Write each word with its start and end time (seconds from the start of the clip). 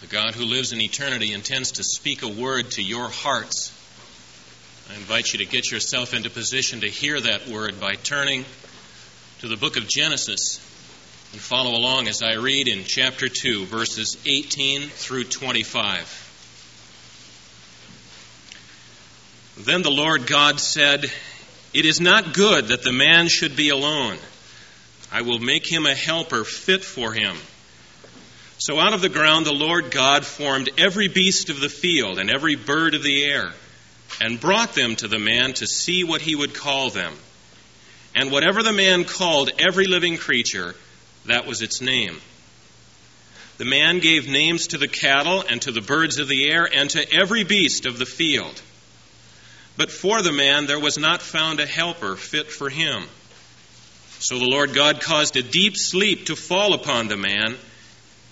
The 0.00 0.06
God 0.06 0.36
who 0.36 0.44
lives 0.44 0.72
in 0.72 0.80
eternity 0.80 1.32
intends 1.32 1.72
to 1.72 1.82
speak 1.82 2.22
a 2.22 2.28
word 2.28 2.70
to 2.72 2.82
your 2.82 3.08
hearts. 3.08 3.72
I 4.88 4.94
invite 4.94 5.32
you 5.32 5.40
to 5.40 5.44
get 5.44 5.72
yourself 5.72 6.14
into 6.14 6.30
position 6.30 6.82
to 6.82 6.88
hear 6.88 7.20
that 7.20 7.48
word 7.48 7.80
by 7.80 7.96
turning 7.96 8.44
to 9.40 9.48
the 9.48 9.56
book 9.56 9.76
of 9.76 9.88
Genesis 9.88 10.58
and 11.32 11.40
follow 11.40 11.72
along 11.72 12.06
as 12.06 12.22
I 12.22 12.34
read 12.34 12.68
in 12.68 12.84
chapter 12.84 13.28
2, 13.28 13.66
verses 13.66 14.16
18 14.24 14.82
through 14.82 15.24
25. 15.24 16.26
Then 19.58 19.82
the 19.82 19.90
Lord 19.90 20.28
God 20.28 20.60
said, 20.60 21.06
It 21.74 21.84
is 21.84 22.00
not 22.00 22.34
good 22.34 22.68
that 22.68 22.84
the 22.84 22.92
man 22.92 23.26
should 23.26 23.56
be 23.56 23.70
alone. 23.70 24.16
I 25.10 25.22
will 25.22 25.40
make 25.40 25.66
him 25.66 25.86
a 25.86 25.94
helper 25.94 26.44
fit 26.44 26.84
for 26.84 27.12
him. 27.12 27.36
So 28.60 28.80
out 28.80 28.92
of 28.92 29.00
the 29.00 29.08
ground 29.08 29.46
the 29.46 29.52
Lord 29.52 29.92
God 29.92 30.26
formed 30.26 30.70
every 30.78 31.06
beast 31.06 31.48
of 31.48 31.60
the 31.60 31.68
field 31.68 32.18
and 32.18 32.28
every 32.28 32.56
bird 32.56 32.94
of 32.94 33.04
the 33.04 33.24
air, 33.24 33.52
and 34.20 34.40
brought 34.40 34.74
them 34.74 34.96
to 34.96 35.06
the 35.06 35.18
man 35.18 35.52
to 35.54 35.66
see 35.66 36.02
what 36.02 36.22
he 36.22 36.34
would 36.34 36.54
call 36.54 36.90
them. 36.90 37.14
And 38.16 38.32
whatever 38.32 38.64
the 38.64 38.72
man 38.72 39.04
called 39.04 39.52
every 39.60 39.84
living 39.84 40.16
creature, 40.16 40.74
that 41.26 41.46
was 41.46 41.62
its 41.62 41.80
name. 41.80 42.20
The 43.58 43.64
man 43.64 44.00
gave 44.00 44.28
names 44.28 44.68
to 44.68 44.78
the 44.78 44.88
cattle 44.88 45.44
and 45.48 45.62
to 45.62 45.70
the 45.70 45.80
birds 45.80 46.18
of 46.18 46.26
the 46.26 46.50
air 46.50 46.68
and 46.72 46.90
to 46.90 47.12
every 47.12 47.44
beast 47.44 47.86
of 47.86 47.98
the 47.98 48.06
field. 48.06 48.60
But 49.76 49.92
for 49.92 50.20
the 50.20 50.32
man 50.32 50.66
there 50.66 50.80
was 50.80 50.98
not 50.98 51.22
found 51.22 51.60
a 51.60 51.66
helper 51.66 52.16
fit 52.16 52.50
for 52.50 52.68
him. 52.68 53.04
So 54.18 54.40
the 54.40 54.50
Lord 54.50 54.74
God 54.74 55.00
caused 55.00 55.36
a 55.36 55.42
deep 55.42 55.76
sleep 55.76 56.26
to 56.26 56.34
fall 56.34 56.74
upon 56.74 57.06
the 57.06 57.16
man 57.16 57.56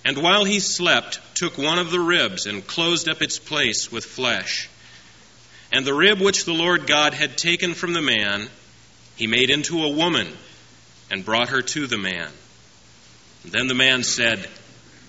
and 0.07 0.17
while 0.19 0.45
he 0.45 0.61
slept, 0.61 1.19
took 1.35 1.57
one 1.57 1.79
of 1.79 1.91
the 1.91 1.99
ribs 1.99 2.45
and 2.45 2.65
closed 2.65 3.09
up 3.09 3.21
its 3.21 3.39
place 3.39 3.91
with 3.91 4.05
flesh. 4.05 4.69
And 5.69 5.83
the 5.83 5.93
rib 5.93 6.21
which 6.21 6.45
the 6.45 6.53
Lord 6.53 6.87
God 6.87 7.13
had 7.13 7.37
taken 7.37 7.73
from 7.73 7.91
the 7.91 8.01
man, 8.01 8.47
he 9.17 9.27
made 9.27 9.49
into 9.49 9.83
a 9.83 9.91
woman 9.91 10.29
and 11.11 11.25
brought 11.25 11.49
her 11.49 11.61
to 11.61 11.87
the 11.87 11.97
man. 11.97 12.29
Then 13.43 13.67
the 13.67 13.75
man 13.75 14.01
said, 14.03 14.47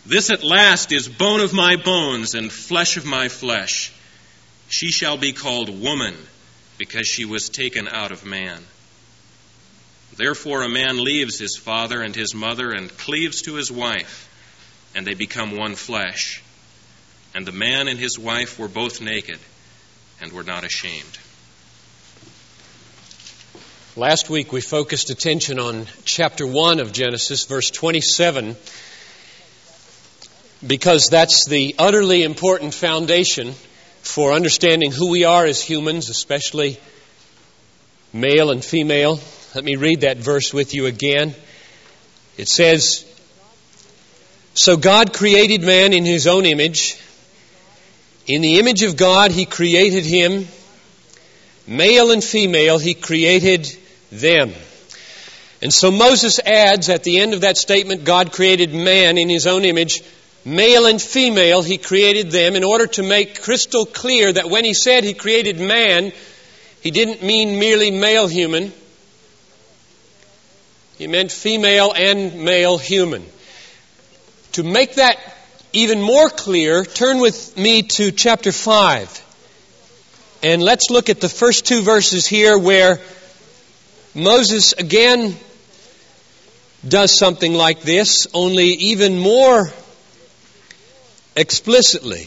This 0.05 0.31
at 0.31 0.43
last 0.43 0.91
is 0.91 1.09
bone 1.09 1.43
of 1.43 1.53
my 1.53 1.77
bones 1.77 2.35
and 2.35 2.51
flesh 2.51 2.97
of 2.97 3.07
my 3.07 3.29
flesh. 3.29 3.93
She 4.69 4.89
shall 4.89 5.17
be 5.17 5.33
called 5.33 5.81
woman 5.81 6.17
because 6.77 7.07
she 7.07 7.25
was 7.25 7.49
taken 7.49 7.87
out 7.87 8.11
of 8.11 8.27
man. 8.27 8.61
Therefore, 10.17 10.63
a 10.63 10.69
man 10.69 10.99
leaves 10.99 11.39
his 11.39 11.57
father 11.57 12.03
and 12.03 12.17
his 12.17 12.35
mother 12.35 12.73
and 12.73 12.91
cleaves 12.99 13.43
to 13.43 13.55
his 13.55 13.71
wife 13.71 14.28
and 14.95 15.07
they 15.07 15.15
become 15.15 15.57
one 15.57 15.75
flesh. 15.75 16.43
And 17.35 17.47
the 17.47 17.53
man 17.53 17.89
and 17.89 17.99
his 17.99 18.19
wife 18.19 18.59
were 18.59 18.69
both 18.69 19.01
naked 19.01 19.39
and 20.21 20.33
were 20.33 20.43
not 20.43 20.65
ashamed. 20.65 21.19
Last 23.97 24.31
week 24.31 24.53
we 24.53 24.61
focused 24.61 25.11
attention 25.11 25.59
on 25.59 25.87
chapter 26.05 26.47
1 26.47 26.79
of 26.79 26.93
Genesis, 26.93 27.47
verse 27.47 27.71
27, 27.71 28.57
because 30.67 31.09
that's 31.09 31.47
the 31.49 31.75
utterly 31.79 32.23
important 32.23 32.75
foundation 32.75 33.55
for 34.03 34.33
understanding 34.33 34.93
who 34.93 35.09
we 35.09 35.25
are 35.25 35.45
as 35.45 35.61
humans, 35.61 36.11
especially 36.11 36.79
male 38.13 38.51
and 38.51 38.65
female. 38.65 39.21
Let 39.55 39.65
me 39.65 39.77
read 39.77 40.03
that 40.03 40.19
verse 40.19 40.55
with 40.55 40.75
you 40.75 40.87
again. 40.87 41.35
It 42.37 42.49
says, 42.49 43.05
so 44.59 44.77
God 44.77 45.13
created 45.13 45.63
man 45.63 45.93
in 45.93 46.05
his 46.05 46.27
own 46.27 46.45
image. 46.45 47.01
In 48.27 48.43
the 48.43 48.59
image 48.59 48.83
of 48.83 48.97
God, 48.97 49.31
he 49.31 49.47
created 49.47 50.05
him. 50.05 50.49
Male 51.69 52.11
and 52.11 52.25
female, 52.25 52.79
he 52.79 52.95
created 52.95 53.73
them. 54.11 54.53
And 55.63 55.73
so 55.73 55.93
Moses 55.93 56.41
adds 56.41 56.89
at 56.89 57.05
the 57.05 57.21
end 57.21 57.35
of 57.35 57.43
that 57.43 57.57
statement, 57.57 58.03
God 58.03 58.33
created 58.33 58.75
man 58.75 59.17
in 59.17 59.29
his 59.29 59.47
own 59.47 59.65
image. 59.65 60.03
Male 60.45 60.87
and 60.87 61.01
female, 61.01 61.63
he 61.63 61.79
created 61.79 62.33
them 62.33 62.57
in 62.57 62.65
order 62.65 62.89
to 62.89 63.05
make 63.05 63.41
crystal 63.41 63.87
clear 63.87 64.33
that 64.33 64.51
when 64.51 64.65
he 64.65 64.75
said 64.75 65.05
he 65.05 65.15
created 65.15 65.61
man, 65.61 66.11
he 66.81 66.91
didn't 66.91 67.23
mean 67.23 67.61
merely 67.61 67.93
male 67.93 68.27
human. 68.27 68.73
He 70.97 71.07
meant 71.07 71.31
female 71.31 71.93
and 71.95 72.43
male 72.43 72.77
human. 72.77 73.25
To 74.59 74.65
make 74.65 74.97
that 74.97 75.21
even 75.73 76.03
more 76.03 76.29
clear, 76.29 76.85
turn 76.85 77.21
with 77.21 77.57
me 77.57 77.83
to 77.83 78.11
chapter 78.11 78.51
5. 78.51 79.25
And 80.43 80.61
let's 80.61 80.91
look 80.91 81.09
at 81.11 81.21
the 81.21 81.29
first 81.29 81.65
two 81.65 81.83
verses 81.83 82.27
here 82.27 82.59
where 82.59 82.99
Moses 84.17 84.73
again 84.73 85.37
does 86.89 87.17
something 87.17 87.55
like 87.55 87.83
this, 87.83 88.27
only 88.35 88.71
even 88.71 89.21
more 89.21 89.71
explicitly. 91.37 92.27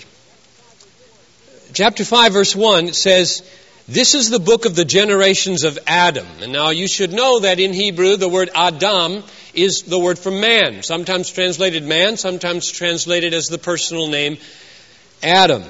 Chapter 1.74 2.06
5, 2.06 2.32
verse 2.32 2.56
1 2.56 2.94
says, 2.94 3.44
This 3.92 4.16
is 4.16 4.30
the 4.30 4.40
book 4.40 4.64
of 4.64 4.74
the 4.74 4.86
generations 4.86 5.66
of 5.66 5.78
Adam. 5.86 6.26
And 6.42 6.54
now 6.54 6.70
you 6.70 6.88
should 6.88 7.12
know 7.12 7.42
that 7.42 7.60
in 7.60 7.74
Hebrew 7.74 8.16
the 8.16 8.30
word 8.30 8.50
Adam 8.56 9.22
is 9.54 9.82
the 9.82 10.00
word 10.00 10.18
for 10.18 10.32
man, 10.32 10.82
sometimes 10.82 11.30
translated 11.30 11.84
man, 11.84 12.16
sometimes 12.16 12.72
translated 12.72 13.34
as 13.34 13.48
the 13.48 13.58
personal 13.58 14.08
name 14.08 14.38
Adam. 15.22 15.64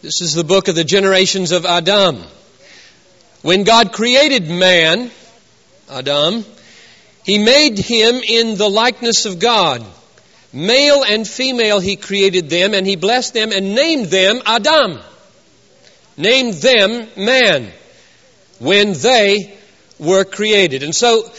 This 0.00 0.20
is 0.20 0.32
the 0.32 0.44
book 0.44 0.68
of 0.68 0.76
the 0.76 0.84
generations 0.84 1.50
of 1.50 1.66
Adam. 1.66 2.22
When 3.42 3.64
God 3.64 3.92
created 3.92 4.48
man, 4.48 5.10
Adam, 5.90 6.44
he 7.24 7.38
made 7.38 7.80
him 7.80 8.14
in 8.14 8.56
the 8.56 8.70
likeness 8.70 9.26
of 9.26 9.40
God. 9.40 9.84
Male 10.52 11.02
and 11.02 11.26
female 11.26 11.80
he 11.80 11.96
created 11.96 12.48
them, 12.48 12.74
and 12.74 12.86
he 12.86 12.94
blessed 12.94 13.34
them 13.34 13.50
and 13.50 13.74
named 13.74 14.06
them 14.06 14.40
Adam. 14.46 15.00
Named 16.20 16.54
them 16.54 17.08
man 17.16 17.72
when 18.58 18.92
they 18.92 19.56
were 19.98 20.24
created. 20.24 20.82
And 20.82 20.94
so 20.94 21.30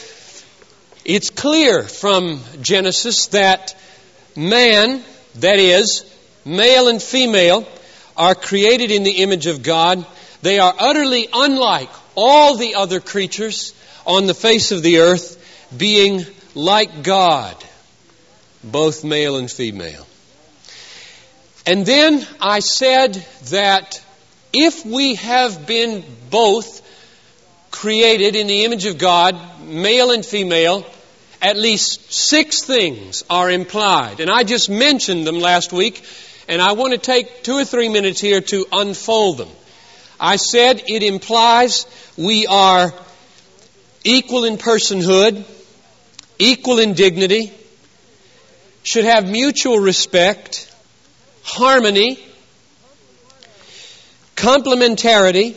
it's 1.06 1.30
clear 1.30 1.84
from 1.84 2.42
Genesis 2.62 3.28
that 3.28 3.76
man, 4.36 5.04
that 5.36 5.60
is, 5.60 6.04
male 6.46 6.88
and 6.88 7.02
female, 7.02 7.68
are 8.18 8.34
created 8.34 8.90
in 8.90 9.04
the 9.04 9.22
image 9.22 9.46
of 9.46 9.62
God. 9.62 10.04
They 10.42 10.58
are 10.58 10.74
utterly 10.80 11.28
unlike 11.32 11.92
all 12.16 12.58
the 12.58 12.76
other 12.76 13.00
creatures 13.00 13.76
on 14.08 14.26
the 14.26 14.34
face 14.34 14.72
of 14.72 14.82
the 14.82 14.98
earth, 15.00 15.38
being 15.78 16.26
like 16.56 17.04
God, 17.04 17.56
both 18.64 19.04
male 19.04 19.38
and 19.38 19.50
female. 19.50 20.08
And 21.68 21.86
then 21.86 22.26
I 22.40 22.60
said 22.60 23.14
that 23.50 24.04
if 24.54 24.86
we 24.86 25.16
have 25.16 25.66
been 25.66 26.04
both 26.30 26.82
created 27.72 28.36
in 28.36 28.48
the 28.48 28.66
image 28.66 28.86
of 28.86 28.98
God, 28.98 29.36
male 29.64 30.12
and 30.12 30.26
female, 30.26 30.86
at 31.42 31.58
least 31.58 32.12
six 32.12 32.64
things 32.64 33.24
are 33.30 33.50
implied. 33.50 34.20
And 34.20 34.30
I 34.30 34.44
just 34.44 34.70
mentioned 34.70 35.26
them 35.26 35.40
last 35.40 35.74
week, 35.74 36.04
and 36.48 36.62
I 36.62 36.74
want 36.74 36.94
to 36.94 37.00
take 37.00 37.44
two 37.44 37.56
or 37.56 37.66
three 37.66 37.90
minutes 37.90 38.22
here 38.22 38.42
to 38.42 38.66
unfold 38.72 39.38
them. 39.38 39.50
I 40.20 40.36
said 40.36 40.84
it 40.88 41.02
implies 41.02 41.88
we 42.18 42.46
are 42.46 42.94
equal 44.04 44.44
in 44.46 44.58
personhood, 44.58 45.44
equal 46.38 46.80
in 46.80 46.94
dignity, 46.94 47.52
should 48.84 49.06
have 49.06 49.30
mutual 49.30 49.80
respect, 49.80 50.72
harmony, 51.44 52.20
complementarity, 54.42 55.56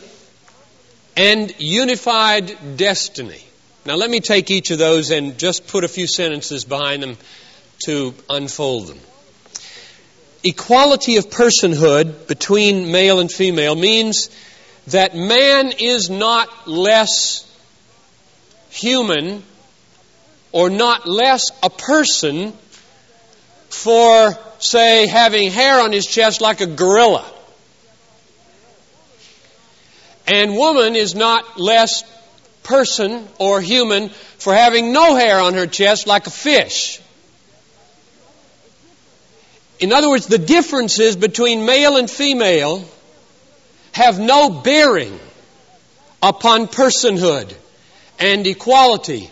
and 1.17 1.51
unified 1.59 2.77
destiny. 2.77 3.41
Now, 3.83 3.95
let 3.95 4.11
me 4.11 4.19
take 4.19 4.51
each 4.51 4.69
of 4.69 4.77
those 4.77 5.09
and 5.09 5.39
just 5.39 5.65
put 5.65 5.83
a 5.83 5.87
few 5.87 6.05
sentences 6.05 6.65
behind 6.65 7.01
them 7.01 7.17
to 7.85 8.13
unfold 8.29 8.87
them. 8.87 8.99
Equality 10.43 11.17
of 11.17 11.31
personhood 11.31 12.27
between 12.27 12.91
male 12.91 13.19
and 13.19 13.31
female 13.31 13.73
means 13.75 14.29
that 14.87 15.15
man 15.15 15.73
is 15.79 16.11
not 16.11 16.67
less 16.67 17.41
human 18.69 19.41
or 20.51 20.69
not 20.69 21.07
less 21.07 21.45
a 21.63 21.71
person 21.71 22.53
for, 23.69 24.37
say, 24.59 25.07
having 25.07 25.49
hair 25.49 25.81
on 25.81 25.91
his 25.91 26.05
chest 26.05 26.39
like 26.39 26.61
a 26.61 26.67
gorilla. 26.67 27.25
And 30.27 30.55
woman 30.55 30.95
is 30.95 31.15
not 31.15 31.59
less 31.59 32.03
person 32.63 33.27
or 33.37 33.61
human 33.61 34.09
for 34.09 34.53
having 34.53 34.91
no 34.91 35.15
hair 35.15 35.39
on 35.39 35.53
her 35.53 35.67
chest 35.67 36.07
like 36.07 36.27
a 36.27 36.31
fish. 36.31 36.99
In 39.79 39.91
other 39.91 40.09
words, 40.09 40.27
the 40.27 40.37
differences 40.37 41.15
between 41.15 41.65
male 41.65 41.97
and 41.97 42.09
female 42.09 42.83
have 43.91 44.19
no 44.19 44.49
bearing 44.49 45.19
upon 46.21 46.67
personhood 46.67 47.53
and 48.19 48.47
equality 48.47 49.29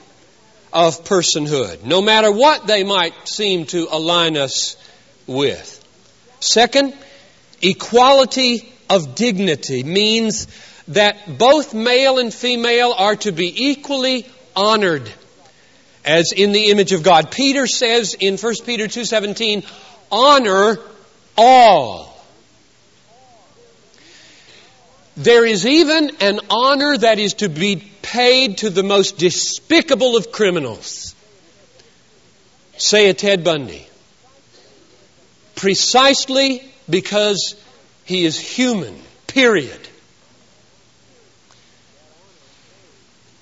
of 0.72 1.04
personhood, 1.06 1.84
no 1.84 2.02
matter 2.02 2.32
what 2.32 2.68
they 2.68 2.84
might 2.84 3.14
seem 3.28 3.66
to 3.68 3.88
align 3.90 4.38
us 4.38 4.76
with. 5.28 5.80
Second, 6.40 6.94
equality 7.62 8.74
of 8.90 9.16
dignity 9.16 9.84
means 9.84 10.48
that 10.90 11.38
both 11.38 11.74
male 11.74 12.20
and 12.20 12.34
female 12.34 12.94
are 12.98 13.16
to 13.18 13.32
be 13.32 13.70
equally 13.70 14.28
honored 14.56 15.10
as 16.06 16.32
in 16.34 16.52
the 16.52 16.70
image 16.72 16.92
of 16.92 17.04
God. 17.04 17.32
Peter 17.32 17.68
says 17.68 18.14
in 18.14 18.38
1 18.38 18.66
Peter 18.66 18.88
2:17, 18.88 19.64
honor 20.12 20.80
all. 21.38 22.10
There 25.16 25.46
is 25.46 25.66
even 25.66 26.12
an 26.20 26.40
honor 26.50 26.98
that 26.98 27.20
is 27.20 27.36
to 27.36 27.50
be 27.50 27.76
paid 28.02 28.60
to 28.60 28.70
the 28.70 28.84
most 28.84 29.18
despicable 29.18 30.18
of 30.18 30.32
criminals. 30.32 31.14
Say 32.78 33.10
a 33.10 33.14
Ted 33.14 33.44
Bundy. 33.44 33.88
Precisely 35.56 36.68
because 36.90 37.56
he 38.06 38.26
is 38.26 38.40
human, 38.40 39.00
period. 39.28 39.88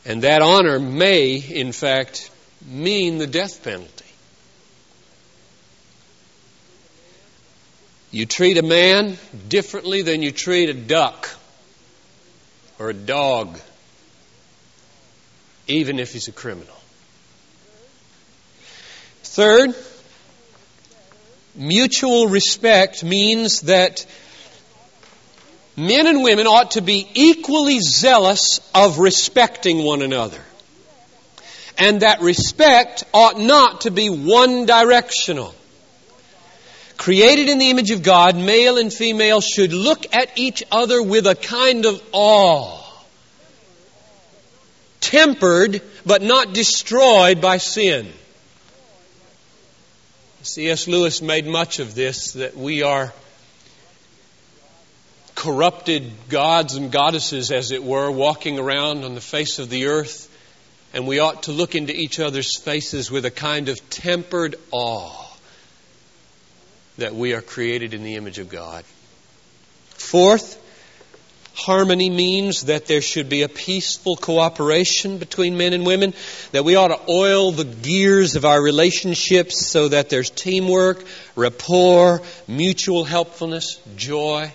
And 0.05 0.23
that 0.23 0.41
honor 0.41 0.79
may, 0.79 1.35
in 1.35 1.71
fact, 1.71 2.31
mean 2.65 3.17
the 3.17 3.27
death 3.27 3.63
penalty. 3.63 4.05
You 8.11 8.25
treat 8.25 8.57
a 8.57 8.63
man 8.63 9.17
differently 9.47 10.01
than 10.01 10.21
you 10.21 10.31
treat 10.31 10.69
a 10.69 10.73
duck 10.73 11.29
or 12.77 12.89
a 12.89 12.93
dog, 12.93 13.59
even 15.67 15.99
if 15.99 16.11
he's 16.11 16.27
a 16.27 16.33
criminal. 16.33 16.75
Third, 19.23 19.75
mutual 21.55 22.27
respect 22.27 23.03
means 23.03 23.61
that 23.61 24.05
men 25.81 26.07
and 26.07 26.23
women 26.23 26.47
ought 26.47 26.71
to 26.71 26.81
be 26.81 27.07
equally 27.13 27.79
zealous 27.79 28.59
of 28.73 28.99
respecting 28.99 29.83
one 29.83 30.01
another. 30.01 30.39
And 31.77 32.01
that 32.01 32.21
respect 32.21 33.03
ought 33.13 33.39
not 33.39 33.81
to 33.81 33.91
be 33.91 34.09
one 34.09 34.65
directional. 34.65 35.55
Created 36.97 37.49
in 37.49 37.57
the 37.57 37.71
image 37.71 37.89
of 37.89 38.03
God, 38.03 38.35
male 38.35 38.77
and 38.77 38.93
female 38.93 39.41
should 39.41 39.73
look 39.73 40.05
at 40.13 40.37
each 40.37 40.63
other 40.71 41.01
with 41.01 41.25
a 41.25 41.33
kind 41.33 41.87
of 41.87 42.01
awe. 42.11 42.79
Tempered, 44.99 45.81
but 46.05 46.21
not 46.21 46.53
destroyed 46.53 47.41
by 47.41 47.57
sin. 47.57 48.11
C.S. 50.43 50.87
Lewis 50.87 51.23
made 51.23 51.47
much 51.47 51.79
of 51.79 51.95
this 51.95 52.33
that 52.33 52.55
we 52.55 52.83
are 52.83 53.13
corrupted 55.41 56.11
gods 56.29 56.75
and 56.75 56.91
goddesses, 56.91 57.51
as 57.51 57.71
it 57.71 57.83
were, 57.83 58.11
walking 58.11 58.59
around 58.59 59.03
on 59.03 59.15
the 59.15 59.21
face 59.21 59.57
of 59.57 59.71
the 59.71 59.87
earth, 59.87 60.29
and 60.93 61.07
we 61.07 61.17
ought 61.17 61.43
to 61.43 61.51
look 61.51 61.73
into 61.73 61.91
each 61.95 62.19
other's 62.19 62.59
faces 62.59 63.09
with 63.09 63.25
a 63.25 63.31
kind 63.31 63.67
of 63.67 63.89
tempered 63.89 64.55
awe 64.69 65.35
that 66.99 67.15
we 67.15 67.33
are 67.33 67.41
created 67.41 67.95
in 67.95 68.03
the 68.03 68.17
image 68.17 68.37
of 68.37 68.49
God. 68.49 68.85
Fourth, 69.89 70.61
harmony 71.55 72.11
means 72.11 72.65
that 72.65 72.85
there 72.85 73.01
should 73.01 73.27
be 73.27 73.41
a 73.41 73.49
peaceful 73.49 74.17
cooperation 74.17 75.17
between 75.17 75.57
men 75.57 75.73
and 75.73 75.87
women, 75.87 76.13
that 76.51 76.63
we 76.63 76.75
ought 76.75 76.89
to 76.89 76.99
oil 77.11 77.51
the 77.51 77.65
gears 77.65 78.35
of 78.35 78.45
our 78.45 78.61
relationships 78.61 79.65
so 79.65 79.87
that 79.87 80.09
there's 80.09 80.29
teamwork, 80.29 81.03
rapport, 81.35 82.21
mutual 82.47 83.05
helpfulness, 83.05 83.79
joy. 83.95 84.51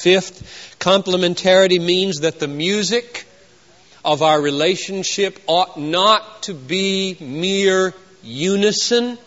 Fifth, 0.00 0.76
complementarity 0.78 1.80
means 1.80 2.20
that 2.20 2.38
the 2.38 2.48
music 2.48 3.26
of 4.04 4.22
our 4.22 4.40
relationship 4.40 5.38
ought 5.46 5.78
not 5.78 6.44
to 6.44 6.54
be 6.54 7.16
mere 7.20 7.92
unison, 8.22 9.18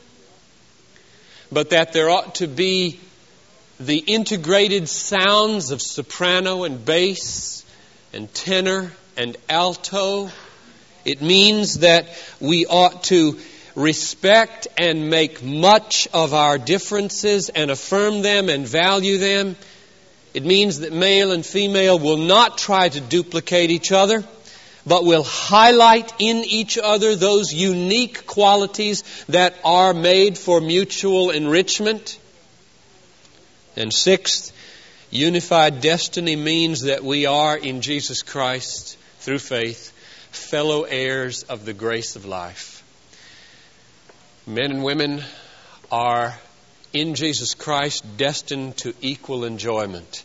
but 1.52 1.72
that 1.72 1.94
there 1.94 2.10
ought 2.10 2.36
to 2.36 2.48
be 2.48 3.00
the 3.80 3.98
integrated 3.98 4.88
sounds 4.88 5.72
of 5.72 5.82
soprano 5.82 6.64
and 6.64 6.84
bass 6.86 7.66
and 8.14 8.34
tenor 8.34 8.92
and 9.18 9.38
alto. 9.50 10.30
It 11.06 11.22
means 11.22 11.80
that 11.80 12.08
we 12.40 12.66
ought 12.66 13.04
to 13.06 13.40
respect 13.76 14.68
and 14.78 15.10
make 15.10 15.44
much 15.44 16.08
of 16.14 16.34
our 16.34 16.58
differences 16.58 17.50
and 17.50 17.72
affirm 17.72 18.22
them 18.22 18.50
and 18.50 18.68
value 18.68 19.18
them. 19.18 19.56
It 20.34 20.46
means 20.46 20.80
that 20.80 20.94
male 20.94 21.32
and 21.32 21.46
female 21.46 21.98
will 21.98 22.18
not 22.18 22.58
try 22.58 22.90
to 22.90 23.00
duplicate 23.00 23.72
each 23.72 23.92
other 23.92 24.24
but 24.86 25.06
will 25.06 25.24
highlight 25.24 26.12
in 26.20 26.38
each 26.46 26.78
other 26.78 27.16
those 27.16 27.54
unique 27.54 28.26
qualities 28.26 29.04
that 29.28 29.56
are 29.64 29.94
made 29.94 30.38
for 30.38 30.60
mutual 30.60 31.30
enrichment. 31.30 32.18
And 33.76 33.94
sixth, 33.94 34.52
unified 35.12 35.82
destiny 35.82 36.36
means 36.36 36.82
that 36.82 37.04
we 37.04 37.28
are 37.28 37.56
in 37.56 37.82
Jesus 37.82 38.24
Christ 38.24 38.98
through 39.20 39.40
faith 39.40 39.94
fellow 40.32 40.84
heirs 40.84 41.44
of 41.44 41.66
the 41.66 41.74
grace 41.74 42.16
of 42.16 42.26
life. 42.26 42.84
Men 44.48 44.72
and 44.72 44.84
women 44.84 45.24
are 45.92 46.40
in 46.94 47.16
Jesus 47.16 47.54
Christ 47.54 48.18
destined 48.18 48.78
to 48.78 48.94
equal 49.02 49.46
enjoyment 49.46 50.24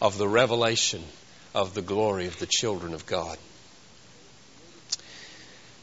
of 0.00 0.18
the 0.18 0.28
revelation 0.28 1.02
of 1.54 1.74
the 1.74 1.82
glory 1.82 2.26
of 2.26 2.38
the 2.38 2.46
children 2.46 2.94
of 2.94 3.06
God. 3.06 3.38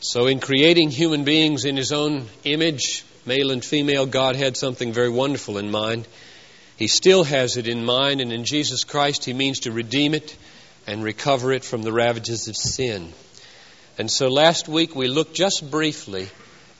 So, 0.01 0.27
in 0.27 0.39
creating 0.39 0.91
human 0.91 1.23
beings 1.23 1.65
in 1.65 1.75
His 1.75 1.91
own 1.91 2.27
image, 2.43 3.03
male 3.25 3.51
and 3.51 3.63
female, 3.63 4.05
God 4.05 4.35
had 4.35 4.55
something 4.55 4.93
very 4.93 5.09
wonderful 5.09 5.57
in 5.57 5.71
mind. 5.71 6.07
He 6.77 6.87
still 6.87 7.25
has 7.25 7.57
it 7.57 7.67
in 7.67 7.83
mind, 7.83 8.21
and 8.21 8.31
in 8.31 8.45
Jesus 8.45 8.85
Christ, 8.85 9.25
He 9.25 9.33
means 9.33 9.61
to 9.61 9.71
redeem 9.71 10.13
it 10.13 10.37
and 10.87 11.03
recover 11.03 11.51
it 11.51 11.65
from 11.65 11.81
the 11.81 11.91
ravages 11.91 12.47
of 12.47 12.55
sin. 12.55 13.11
And 13.97 14.09
so 14.09 14.29
last 14.29 14.69
week 14.69 14.95
we 14.95 15.09
looked 15.09 15.35
just 15.35 15.69
briefly 15.69 16.29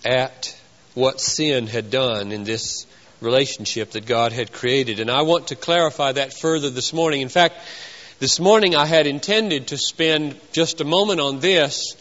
at 0.06 0.56
what 0.94 1.20
sin 1.20 1.68
had 1.68 1.91
done 1.91 2.32
in 2.32 2.46
this 2.46 2.86
relationship 3.21 3.91
that 3.91 4.05
God 4.05 4.31
had 4.31 4.51
created. 4.51 4.99
And 4.99 5.09
I 5.09 5.23
want 5.23 5.47
to 5.47 5.55
clarify 5.55 6.13
that 6.13 6.33
further 6.33 6.69
this 6.69 6.93
morning. 6.93 7.21
In 7.21 7.29
fact, 7.29 7.55
this 8.19 8.39
morning 8.39 8.75
I 8.75 8.85
had 8.85 9.07
intended 9.07 9.67
to 9.67 9.77
spend 9.77 10.39
just 10.51 10.81
a 10.81 10.85
moment 10.85 11.19
on 11.19 11.39
this 11.39 11.95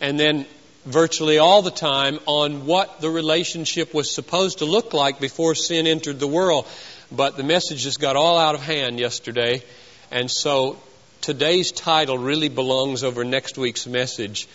and 0.00 0.18
then 0.18 0.46
virtually 0.84 1.38
all 1.38 1.62
the 1.62 1.70
time 1.70 2.18
on 2.26 2.66
what 2.66 3.00
the 3.00 3.10
relationship 3.10 3.94
was 3.94 4.10
supposed 4.10 4.58
to 4.58 4.64
look 4.64 4.92
like 4.92 5.20
before 5.20 5.54
sin 5.54 5.86
entered 5.86 6.18
the 6.18 6.26
world. 6.26 6.66
But 7.10 7.36
the 7.36 7.42
messages 7.42 7.96
got 7.96 8.16
all 8.16 8.38
out 8.38 8.54
of 8.54 8.62
hand 8.62 8.98
yesterday, 8.98 9.62
and 10.10 10.30
so 10.30 10.78
today's 11.20 11.70
title 11.70 12.18
really 12.18 12.48
belongs 12.48 13.04
over 13.04 13.22
next 13.24 13.56
week's 13.58 13.86
message. 13.86 14.48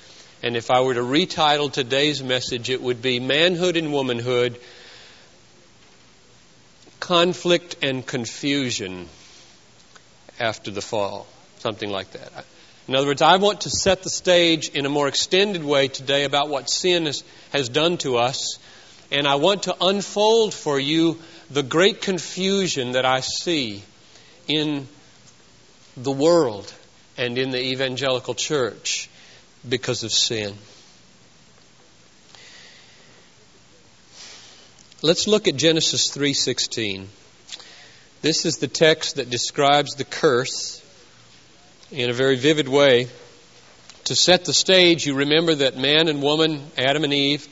And 0.43 0.57
if 0.57 0.69
I 0.69 0.81
were 0.81 0.95
to 0.95 1.01
retitle 1.01 1.71
today's 1.71 2.21
message, 2.21 2.69
it 2.69 2.81
would 2.81 3.01
be 3.01 3.19
Manhood 3.19 3.77
and 3.77 3.93
Womanhood 3.93 4.59
Conflict 7.07 7.77
and 7.81 8.05
Confusion 8.05 9.07
After 10.41 10.71
the 10.71 10.81
Fall. 10.81 11.25
Something 11.59 11.89
like 11.89 12.11
that. 12.11 12.45
In 12.89 12.95
other 12.95 13.07
words, 13.07 13.21
I 13.21 13.37
want 13.37 13.61
to 13.61 13.69
set 13.69 14.03
the 14.03 14.09
stage 14.09 14.67
in 14.67 14.85
a 14.85 14.89
more 14.89 15.07
extended 15.07 15.63
way 15.63 15.87
today 15.87 16.25
about 16.25 16.49
what 16.49 16.69
sin 16.69 17.05
has, 17.05 17.23
has 17.53 17.69
done 17.69 17.95
to 17.99 18.17
us, 18.17 18.59
and 19.09 19.25
I 19.25 19.35
want 19.35 19.63
to 19.63 19.75
unfold 19.79 20.53
for 20.53 20.77
you 20.77 21.17
the 21.49 21.63
great 21.63 22.01
confusion 22.01 22.91
that 22.91 23.05
I 23.05 23.21
see 23.21 23.83
in 24.49 24.89
the 25.95 26.11
world 26.11 26.73
and 27.17 27.37
in 27.37 27.51
the 27.51 27.71
evangelical 27.71 28.33
church 28.33 29.09
because 29.67 30.03
of 30.03 30.11
sin. 30.11 30.55
Let's 35.03 35.27
look 35.27 35.47
at 35.47 35.55
Genesis 35.55 36.09
3:16. 36.09 37.07
This 38.23 38.47
is 38.47 38.57
the 38.57 38.67
text 38.67 39.17
that 39.17 39.29
describes 39.29 39.93
the 39.93 40.03
curse 40.03 40.81
in 41.91 42.09
a 42.09 42.13
very 42.13 42.35
vivid 42.35 42.67
way. 42.67 43.07
To 44.05 44.15
set 44.15 44.45
the 44.45 44.55
stage, 44.55 45.05
you 45.05 45.13
remember 45.13 45.53
that 45.53 45.77
man 45.77 46.07
and 46.07 46.23
woman, 46.23 46.71
Adam 46.79 47.03
and 47.03 47.13
Eve, 47.13 47.47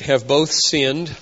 have 0.00 0.26
both 0.26 0.50
sinned. 0.50 1.14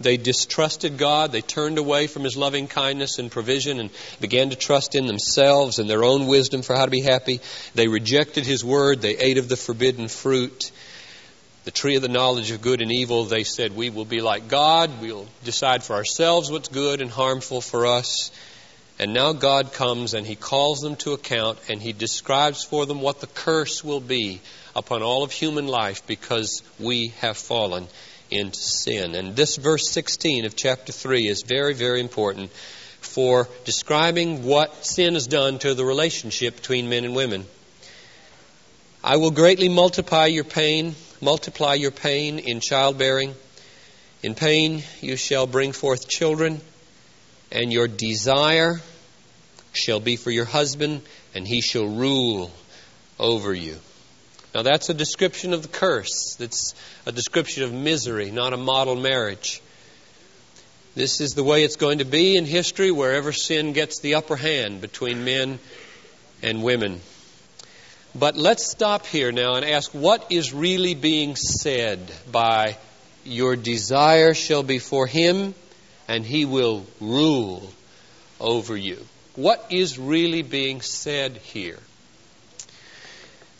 They 0.00 0.16
distrusted 0.16 0.98
God. 0.98 1.30
They 1.30 1.42
turned 1.42 1.78
away 1.78 2.08
from 2.08 2.24
His 2.24 2.36
loving 2.36 2.66
kindness 2.66 3.20
and 3.20 3.30
provision 3.30 3.78
and 3.78 3.90
began 4.20 4.50
to 4.50 4.56
trust 4.56 4.96
in 4.96 5.06
themselves 5.06 5.78
and 5.78 5.88
their 5.88 6.02
own 6.02 6.26
wisdom 6.26 6.62
for 6.62 6.74
how 6.74 6.86
to 6.86 6.90
be 6.90 7.02
happy. 7.02 7.40
They 7.76 7.86
rejected 7.86 8.46
His 8.46 8.64
word. 8.64 9.00
They 9.00 9.16
ate 9.16 9.38
of 9.38 9.48
the 9.48 9.56
forbidden 9.56 10.08
fruit. 10.08 10.72
The 11.64 11.70
tree 11.70 11.94
of 11.94 12.02
the 12.02 12.08
knowledge 12.08 12.50
of 12.50 12.60
good 12.60 12.82
and 12.82 12.90
evil, 12.90 13.24
they 13.24 13.44
said, 13.44 13.76
We 13.76 13.90
will 13.90 14.04
be 14.04 14.20
like 14.20 14.48
God. 14.48 15.00
We'll 15.00 15.28
decide 15.44 15.84
for 15.84 15.94
ourselves 15.94 16.50
what's 16.50 16.68
good 16.68 17.00
and 17.00 17.10
harmful 17.10 17.60
for 17.60 17.86
us. 17.86 18.32
And 18.98 19.14
now 19.14 19.32
God 19.32 19.72
comes 19.72 20.14
and 20.14 20.26
He 20.26 20.34
calls 20.34 20.80
them 20.80 20.96
to 20.96 21.12
account 21.12 21.58
and 21.68 21.80
He 21.80 21.92
describes 21.92 22.64
for 22.64 22.84
them 22.84 23.00
what 23.00 23.20
the 23.20 23.26
curse 23.28 23.84
will 23.84 24.00
be 24.00 24.40
upon 24.74 25.02
all 25.02 25.22
of 25.22 25.30
human 25.30 25.66
life 25.68 26.06
because 26.06 26.62
we 26.80 27.08
have 27.20 27.36
fallen 27.36 27.86
into 28.30 28.58
sin. 28.58 29.14
And 29.14 29.36
this 29.36 29.56
verse 29.56 29.88
16 29.90 30.44
of 30.46 30.56
chapter 30.56 30.92
3 30.92 31.28
is 31.28 31.42
very, 31.42 31.74
very 31.74 32.00
important 32.00 32.50
for 33.00 33.48
describing 33.64 34.44
what 34.44 34.84
sin 34.84 35.14
has 35.14 35.26
done 35.26 35.58
to 35.60 35.74
the 35.74 35.84
relationship 35.84 36.56
between 36.56 36.88
men 36.88 37.04
and 37.04 37.14
women. 37.14 37.46
I 39.04 39.16
will 39.16 39.32
greatly 39.32 39.68
multiply 39.68 40.26
your 40.26 40.44
pain, 40.44 40.94
multiply 41.22 41.74
your 41.74 41.92
pain 41.92 42.38
in 42.38 42.60
childbearing. 42.60 43.34
In 44.22 44.34
pain 44.34 44.82
you 45.00 45.16
shall 45.16 45.46
bring 45.46 45.72
forth 45.72 46.08
children, 46.08 46.60
and 47.50 47.72
your 47.72 47.88
desire 47.88 48.80
shall 49.72 50.00
be 50.00 50.16
for 50.16 50.30
your 50.30 50.44
husband, 50.44 51.00
and 51.34 51.48
he 51.48 51.62
shall 51.62 51.86
rule 51.86 52.50
over 53.18 53.54
you. 53.54 53.78
Now, 54.54 54.62
that's 54.62 54.90
a 54.90 54.94
description 54.94 55.54
of 55.54 55.62
the 55.62 55.68
curse. 55.68 56.36
That's 56.38 56.74
a 57.06 57.12
description 57.12 57.62
of 57.62 57.72
misery, 57.72 58.30
not 58.30 58.52
a 58.52 58.58
model 58.58 58.96
marriage. 58.96 59.62
This 60.94 61.22
is 61.22 61.30
the 61.30 61.42
way 61.42 61.64
it's 61.64 61.76
going 61.76 61.98
to 61.98 62.04
be 62.04 62.36
in 62.36 62.44
history 62.44 62.90
wherever 62.90 63.32
sin 63.32 63.72
gets 63.72 64.00
the 64.00 64.16
upper 64.16 64.36
hand 64.36 64.82
between 64.82 65.24
men 65.24 65.58
and 66.42 66.62
women. 66.62 67.00
But 68.14 68.36
let's 68.36 68.70
stop 68.70 69.06
here 69.06 69.32
now 69.32 69.54
and 69.54 69.64
ask 69.64 69.90
what 69.92 70.30
is 70.30 70.52
really 70.52 70.94
being 70.94 71.34
said 71.34 72.12
by 72.30 72.76
your 73.24 73.56
desire 73.56 74.34
shall 74.34 74.62
be 74.62 74.78
for 74.78 75.06
him 75.06 75.54
and 76.08 76.24
he 76.24 76.44
will 76.44 76.84
rule 77.00 77.72
over 78.38 78.76
you. 78.76 78.98
What 79.34 79.66
is 79.70 79.98
really 79.98 80.42
being 80.42 80.82
said 80.82 81.38
here? 81.38 81.78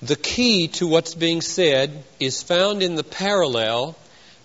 The 0.02 0.16
key 0.16 0.68
to 0.68 0.86
what's 0.86 1.14
being 1.14 1.40
said 1.40 2.04
is 2.20 2.42
found 2.42 2.82
in 2.82 2.94
the 2.94 3.04
parallel 3.04 3.96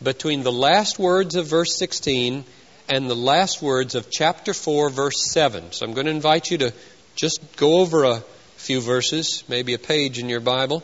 between 0.01 0.43
the 0.43 0.51
last 0.51 0.99
words 0.99 1.35
of 1.35 1.47
verse 1.47 1.77
16 1.77 2.45
and 2.87 3.09
the 3.09 3.15
last 3.15 3.61
words 3.61 3.95
of 3.95 4.09
chapter 4.09 4.53
4, 4.53 4.89
verse 4.89 5.31
7. 5.31 5.73
So 5.73 5.85
I'm 5.85 5.93
going 5.93 6.05
to 6.05 6.11
invite 6.11 6.49
you 6.49 6.59
to 6.59 6.73
just 7.15 7.39
go 7.57 7.79
over 7.79 8.03
a 8.05 8.23
few 8.57 8.81
verses, 8.81 9.43
maybe 9.47 9.73
a 9.73 9.79
page 9.79 10.19
in 10.19 10.29
your 10.29 10.39
Bible, 10.39 10.83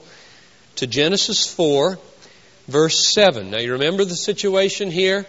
to 0.77 0.87
Genesis 0.87 1.51
4, 1.53 1.99
verse 2.67 3.13
7. 3.13 3.51
Now 3.51 3.57
you 3.57 3.73
remember 3.73 4.05
the 4.05 4.15
situation 4.15 4.89
here? 4.89 5.25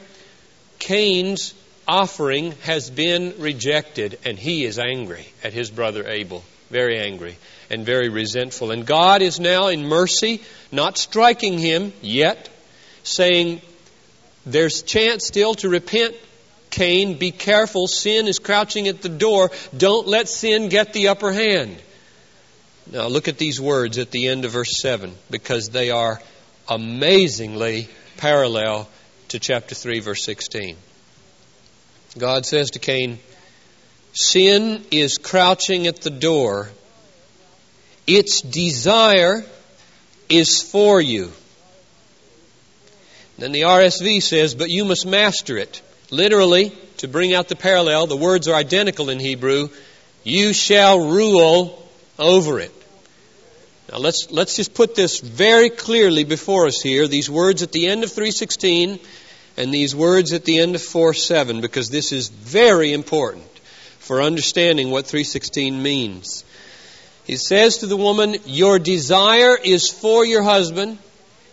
Cain's 0.79 1.55
offering 1.87 2.53
has 2.63 2.91
been 2.91 3.35
rejected, 3.39 4.19
and 4.25 4.39
he 4.39 4.65
is 4.65 4.79
angry 4.79 5.27
at 5.43 5.53
his 5.53 5.71
brother 5.71 6.07
Abel. 6.07 6.45
Very 6.71 6.99
angry 6.99 7.37
and 7.71 7.85
very 7.85 8.09
resentful. 8.09 8.71
And 8.71 8.87
God 8.87 9.23
is 9.23 9.39
now 9.39 9.69
in 9.69 9.87
mercy, 9.87 10.43
not 10.73 10.99
striking 10.99 11.59
him 11.59 11.93
yet, 12.01 12.49
saying, 13.03 13.61
There's 14.47 14.83
chance 14.83 15.27
still 15.27 15.55
to 15.57 15.69
repent. 15.69 16.15
Cain, 16.71 17.19
be 17.19 17.31
careful. 17.31 17.87
Sin 17.87 18.27
is 18.27 18.39
crouching 18.39 18.89
at 18.89 19.03
the 19.03 19.09
door. 19.09 19.51
Don't 19.77 20.09
let 20.09 20.29
sin 20.29 20.69
get 20.69 20.93
the 20.93 21.09
upper 21.09 21.33
hand. 21.33 21.77
Now 22.91 23.07
look 23.07 23.29
at 23.29 23.39
these 23.39 23.61
words 23.61 23.99
at 23.99 24.11
the 24.11 24.29
end 24.29 24.45
of 24.45 24.53
verse 24.53 24.81
7 24.81 25.15
because 25.31 25.71
they 25.71 25.91
are 25.91 26.21
amazingly 26.69 27.89
parallel 28.17 28.89
to 29.29 29.39
chapter 29.39 29.75
3, 29.75 30.01
verse 30.01 30.23
16. 30.25 30.77
God 32.19 32.47
says 32.47 32.71
to 32.73 32.79
Cain, 32.79 33.19
Sin 34.13 34.85
is 34.91 35.19
crouching 35.19 35.87
at 35.87 36.03
the 36.03 36.11
door. 36.11 36.71
Its 38.07 38.43
desire 38.43 39.45
is 40.29 40.63
for 40.63 41.01
you. 41.01 41.33
Then 43.39 43.53
the 43.53 43.63
RSV 43.63 44.23
says, 44.23 44.55
But 44.55 44.71
you 44.71 44.85
must 44.85 45.07
master 45.07 45.59
it. 45.59 45.83
Literally, 46.11 46.71
to 46.99 47.09
bring 47.09 47.35
out 47.35 47.49
the 47.49 47.57
parallel, 47.57 48.07
the 48.07 48.17
words 48.17 48.47
are 48.47 48.55
identical 48.55 49.11
in 49.11 49.19
Hebrew. 49.19 49.69
You 50.23 50.53
shall 50.53 51.09
rule 51.09 51.84
over 52.19 52.61
it. 52.61 52.73
Now 53.91 53.99
let's, 53.99 54.31
let's 54.31 54.57
just 54.57 54.75
put 54.75 54.95
this 54.95 55.21
very 55.21 55.71
clearly 55.71 56.25
before 56.25 56.67
us 56.67 56.81
here. 56.81 57.07
These 57.07 57.31
words 57.31 57.63
at 57.63 57.73
the 57.73 57.89
end 57.89 58.03
of 58.03 58.11
316 58.11 58.99
and 59.57 59.73
these 59.73 59.95
words 59.95 60.33
at 60.33 60.45
the 60.45 60.59
end 60.59 60.75
of 60.75 60.83
4 60.83 61.15
7 61.15 61.61
because 61.61 61.91
this 61.91 62.13
is 62.13 62.29
very 62.29 62.93
important 62.93 63.47
for 63.99 64.23
understanding 64.23 64.91
what 64.91 65.07
316 65.07 65.83
means. 65.83 66.45
He 67.25 67.37
says 67.37 67.79
to 67.79 67.87
the 67.87 67.97
woman, 67.97 68.37
Your 68.45 68.79
desire 68.79 69.57
is 69.57 69.91
for 69.91 70.25
your 70.25 70.43
husband, 70.43 70.99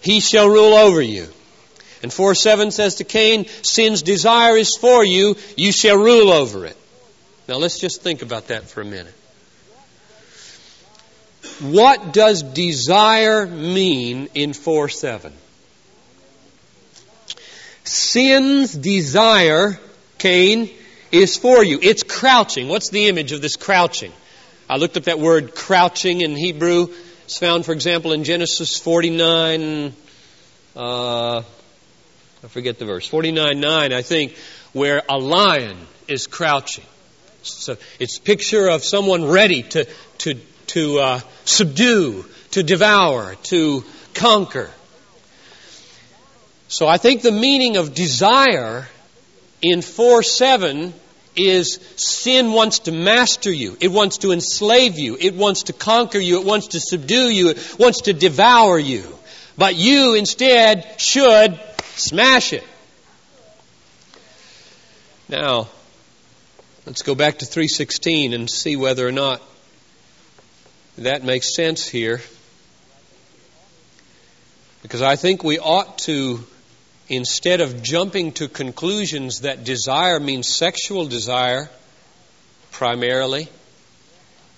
he 0.01 0.19
shall 0.19 0.49
rule 0.49 0.73
over 0.73 1.01
you. 1.01 1.27
And 2.03 2.11
4 2.11 2.33
7 2.33 2.71
says 2.71 2.95
to 2.95 3.03
Cain, 3.03 3.45
Sin's 3.61 4.01
desire 4.01 4.57
is 4.57 4.75
for 4.77 5.05
you, 5.05 5.35
you 5.55 5.71
shall 5.71 5.97
rule 5.97 6.31
over 6.31 6.65
it. 6.65 6.77
Now 7.47 7.55
let's 7.55 7.79
just 7.79 8.01
think 8.01 8.21
about 8.21 8.47
that 8.47 8.63
for 8.63 8.81
a 8.81 8.85
minute. 8.85 9.13
What 11.61 12.11
does 12.11 12.41
desire 12.41 13.45
mean 13.45 14.29
in 14.33 14.53
4 14.53 14.89
7? 14.89 15.33
Sin's 17.83 18.73
desire, 18.73 19.79
Cain, 20.17 20.69
is 21.11 21.37
for 21.37 21.63
you. 21.63 21.79
It's 21.81 22.03
crouching. 22.03 22.67
What's 22.67 22.89
the 22.89 23.07
image 23.07 23.31
of 23.31 23.41
this 23.41 23.57
crouching? 23.57 24.11
I 24.69 24.77
looked 24.77 24.97
up 24.97 25.03
that 25.03 25.19
word 25.19 25.53
crouching 25.53 26.21
in 26.21 26.35
Hebrew. 26.35 26.87
It's 27.25 27.37
found, 27.37 27.65
for 27.65 27.73
example, 27.73 28.13
in 28.13 28.23
Genesis 28.23 28.77
49, 28.77 29.93
uh, 30.75 31.37
I 32.43 32.47
forget 32.47 32.79
the 32.79 32.85
verse, 32.85 33.05
49 33.07 33.59
9, 33.59 33.93
I 33.93 34.01
think, 34.01 34.35
where 34.73 35.01
a 35.09 35.17
lion 35.17 35.77
is 36.07 36.27
crouching. 36.27 36.85
So 37.43 37.77
it's 37.99 38.17
a 38.17 38.21
picture 38.21 38.67
of 38.69 38.83
someone 38.83 39.25
ready 39.25 39.63
to, 39.63 39.85
to, 40.19 40.35
to 40.67 40.99
uh, 40.99 41.19
subdue, 41.45 42.25
to 42.51 42.63
devour, 42.63 43.35
to 43.43 43.83
conquer. 44.13 44.69
So 46.67 46.87
I 46.87 46.97
think 46.97 47.21
the 47.21 47.31
meaning 47.31 47.77
of 47.77 47.93
desire 47.93 48.87
in 49.61 49.81
4 49.81 50.23
7 50.23 50.93
is 51.35 51.79
sin 51.95 52.51
wants 52.51 52.79
to 52.79 52.91
master 52.91 53.51
you. 53.51 53.77
It 53.79 53.89
wants 53.89 54.19
to 54.19 54.31
enslave 54.31 54.99
you. 54.99 55.17
It 55.19 55.35
wants 55.35 55.63
to 55.63 55.73
conquer 55.73 56.19
you. 56.19 56.39
It 56.39 56.45
wants 56.45 56.67
to 56.67 56.79
subdue 56.79 57.29
you. 57.29 57.49
It 57.49 57.75
wants 57.79 58.01
to 58.01 58.13
devour 58.13 58.77
you. 58.77 59.17
But 59.57 59.75
you 59.75 60.15
instead 60.15 60.99
should 60.99 61.59
smash 61.95 62.53
it. 62.53 62.63
Now, 65.29 65.69
let's 66.85 67.03
go 67.03 67.15
back 67.15 67.39
to 67.39 67.45
316 67.45 68.33
and 68.33 68.49
see 68.49 68.75
whether 68.75 69.07
or 69.07 69.11
not 69.11 69.41
that 71.03 71.23
makes 71.23 71.55
sense 71.55 71.87
here. 71.87 72.21
Because 74.81 75.01
I 75.01 75.15
think 75.15 75.43
we 75.43 75.59
ought 75.59 75.99
to 75.99 76.39
instead 77.09 77.59
of 77.59 77.83
jumping 77.83 78.31
to 78.31 78.47
conclusions 78.47 79.41
that 79.41 79.63
desire 79.63 80.19
means 80.19 80.47
sexual 80.47 81.05
desire 81.05 81.69
primarily 82.71 83.49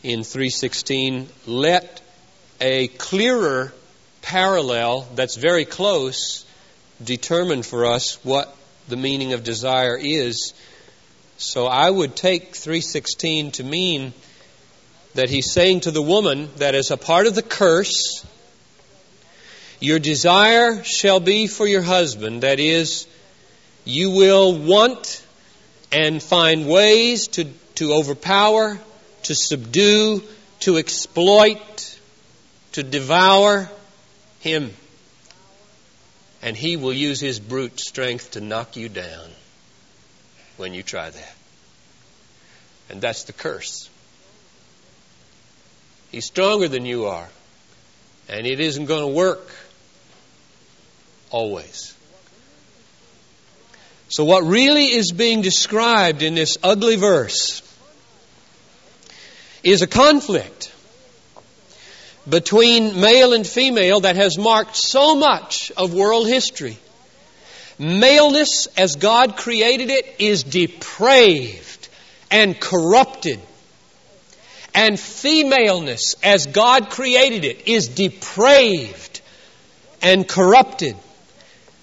in 0.04 0.24
316 0.24 1.28
let 1.48 2.02
a 2.62 2.88
clearer 2.90 3.74
parallel 4.22 5.08
that's 5.16 5.36
very 5.36 5.66
close 5.66 6.46
determine 7.04 7.64
for 7.64 7.86
us 7.86 8.24
what 8.24 8.56
the 8.88 8.96
meaning 8.96 9.34
of 9.34 9.44
desire 9.44 9.98
is 10.00 10.54
so 11.38 11.66
i 11.66 11.90
would 11.90 12.16
take 12.16 12.56
316 12.56 13.52
to 13.52 13.64
mean 13.64 14.14
that 15.14 15.30
he's 15.30 15.52
saying 15.52 15.82
to 15.82 15.92
the 15.92 16.02
woman 16.02 16.50
that 16.58 16.76
as 16.76 16.92
a 16.92 16.98
part 16.98 17.28
of 17.28 17.36
the 17.36 17.44
curse 17.44 18.26
your 19.84 20.00
desire 20.00 20.82
shall 20.86 21.20
be 21.20 21.48
for 21.48 21.68
your 21.68 21.82
husband, 21.82 22.44
that 22.44 22.58
is, 22.62 23.06
you 23.84 24.12
will 24.12 24.58
want 24.58 25.26
and 25.92 26.24
find 26.24 26.70
ways 26.70 27.28
to, 27.28 27.44
to 27.76 27.94
overpower, 27.94 28.80
to 29.24 29.36
subdue, 29.36 30.24
to 30.62 30.78
exploit, 30.78 32.00
to 32.72 32.82
devour 32.82 33.70
him. 34.40 34.74
And 36.42 36.56
he 36.56 36.78
will 36.78 36.94
use 36.94 37.20
his 37.20 37.42
brute 37.42 37.78
strength 37.78 38.32
to 38.32 38.42
knock 38.42 38.78
you 38.78 38.88
down. 38.88 39.30
when 40.56 40.74
you 40.74 40.84
try 40.84 41.10
that. 41.10 41.36
And 42.90 43.02
that's 43.02 43.24
the 43.24 43.34
curse. 43.34 43.90
He's 46.14 46.26
stronger 46.26 46.68
than 46.68 46.86
you 46.86 47.08
are. 47.08 47.28
And 48.30 48.46
it 48.46 48.60
isn't 48.60 48.86
going 48.86 49.02
to 49.02 49.08
work 49.08 49.50
always. 51.32 51.96
So, 54.10 54.24
what 54.24 54.44
really 54.44 54.86
is 54.86 55.12
being 55.12 55.42
described 55.42 56.22
in 56.22 56.36
this 56.36 56.60
ugly 56.62 56.98
verse 56.98 57.64
is 59.64 59.82
a 59.82 59.88
conflict 59.88 60.72
between 62.30 63.02
male 63.02 63.34
and 63.34 63.46
female 63.46 64.02
that 64.02 64.16
has 64.16 64.38
marked 64.38 64.76
so 64.76 65.16
much 65.16 65.72
of 65.72 65.96
world 65.96 66.28
history. 66.28 66.78
Maleness, 67.80 68.68
as 68.78 68.98
God 68.98 69.36
created 69.36 69.90
it, 69.90 70.18
is 70.20 70.44
depraved 70.44 71.90
and 72.30 72.60
corrupted. 72.60 73.40
And 74.74 75.00
femaleness, 75.00 76.16
as 76.24 76.48
God 76.48 76.90
created 76.90 77.46
it, 77.46 77.68
is 77.68 77.90
depraved 77.90 79.22
and 80.02 80.28
corrupted. 80.28 80.96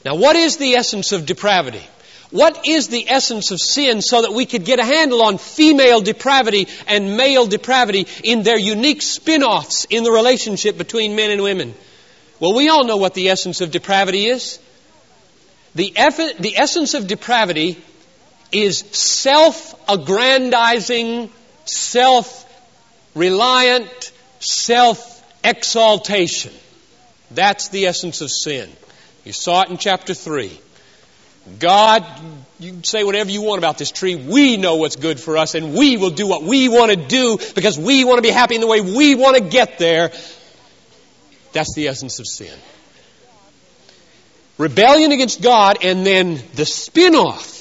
Now, 0.04 0.16
what 0.16 0.36
is 0.36 0.56
the 0.56 0.74
essence 0.74 1.12
of 1.12 1.26
depravity? 1.26 1.82
What 2.30 2.66
is 2.66 2.88
the 2.88 3.08
essence 3.08 3.50
of 3.50 3.60
sin 3.60 4.02
so 4.02 4.22
that 4.22 4.32
we 4.32 4.46
could 4.46 4.64
get 4.64 4.78
a 4.78 4.84
handle 4.84 5.22
on 5.22 5.38
female 5.38 6.00
depravity 6.00 6.68
and 6.86 7.16
male 7.16 7.46
depravity 7.46 8.06
in 8.22 8.44
their 8.44 8.58
unique 8.58 9.02
spin 9.02 9.42
offs 9.42 9.84
in 9.90 10.04
the 10.04 10.12
relationship 10.12 10.78
between 10.78 11.16
men 11.16 11.30
and 11.30 11.42
women? 11.42 11.74
Well, 12.38 12.54
we 12.54 12.68
all 12.68 12.84
know 12.84 12.96
what 12.96 13.14
the 13.14 13.30
essence 13.30 13.60
of 13.60 13.72
depravity 13.72 14.26
is. 14.26 14.60
The, 15.74 15.92
eff- 15.96 16.38
the 16.38 16.56
essence 16.56 16.94
of 16.94 17.06
depravity 17.06 17.78
is 18.52 18.78
self 18.78 19.74
aggrandizing, 19.88 21.30
self 21.64 22.46
reliant, 23.14 24.12
self 24.40 25.22
exaltation. 25.44 26.52
That's 27.30 27.68
the 27.68 27.86
essence 27.86 28.20
of 28.20 28.30
sin. 28.30 28.70
You 29.24 29.32
saw 29.32 29.62
it 29.62 29.70
in 29.70 29.78
chapter 29.78 30.14
3. 30.14 30.58
God, 31.58 32.06
you 32.58 32.72
can 32.72 32.84
say 32.84 33.02
whatever 33.02 33.30
you 33.30 33.42
want 33.42 33.58
about 33.58 33.78
this 33.78 33.90
tree. 33.90 34.14
We 34.14 34.56
know 34.56 34.76
what's 34.76 34.96
good 34.96 35.18
for 35.18 35.36
us, 35.36 35.54
and 35.54 35.74
we 35.74 35.96
will 35.96 36.10
do 36.10 36.26
what 36.26 36.42
we 36.42 36.68
want 36.68 36.90
to 36.90 36.96
do 36.96 37.38
because 37.54 37.78
we 37.78 38.04
want 38.04 38.18
to 38.18 38.22
be 38.22 38.30
happy 38.30 38.54
in 38.56 38.60
the 38.60 38.66
way 38.66 38.80
we 38.80 39.14
want 39.14 39.36
to 39.36 39.42
get 39.42 39.78
there. 39.78 40.12
That's 41.52 41.74
the 41.74 41.88
essence 41.88 42.18
of 42.18 42.26
sin. 42.26 42.56
Rebellion 44.58 45.12
against 45.12 45.40
God, 45.40 45.78
and 45.82 46.04
then 46.04 46.40
the 46.54 46.66
spin 46.66 47.14
off 47.14 47.59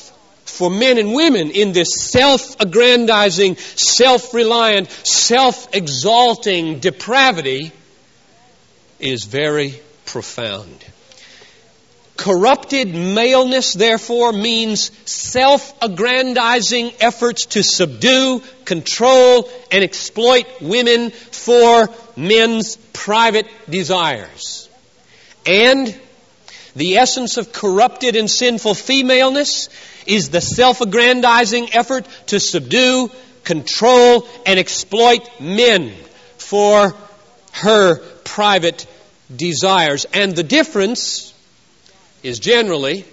for 0.49 0.69
men 0.69 0.97
and 0.97 1.13
women 1.13 1.51
in 1.51 1.71
this 1.71 1.89
self 2.11 2.59
aggrandizing, 2.59 3.55
self 3.57 4.33
reliant, 4.33 4.89
self 4.89 5.73
exalting 5.73 6.79
depravity 6.79 7.71
is 8.99 9.25
very 9.25 9.79
profound. 10.05 10.85
Corrupted 12.17 12.93
maleness, 12.93 13.73
therefore, 13.73 14.33
means 14.33 14.91
self 15.09 15.73
aggrandizing 15.81 16.91
efforts 16.99 17.45
to 17.45 17.63
subdue, 17.63 18.41
control, 18.65 19.49
and 19.71 19.83
exploit 19.85 20.45
women 20.59 21.11
for 21.11 21.87
men's 22.17 22.75
private 22.91 23.47
desires. 23.69 24.67
And 25.45 25.97
the 26.75 26.97
essence 26.97 27.37
of 27.37 27.51
corrupted 27.51 28.15
and 28.15 28.29
sinful 28.29 28.75
femaleness 28.75 29.69
is 30.05 30.29
the 30.29 30.41
self 30.41 30.81
aggrandizing 30.81 31.73
effort 31.73 32.07
to 32.27 32.39
subdue, 32.39 33.09
control, 33.43 34.27
and 34.45 34.59
exploit 34.59 35.27
men 35.39 35.93
for 36.37 36.95
her 37.53 37.97
private 38.23 38.85
desires. 39.35 40.05
And 40.13 40.35
the 40.35 40.43
difference 40.43 41.33
is 42.23 42.39
generally 42.39 43.05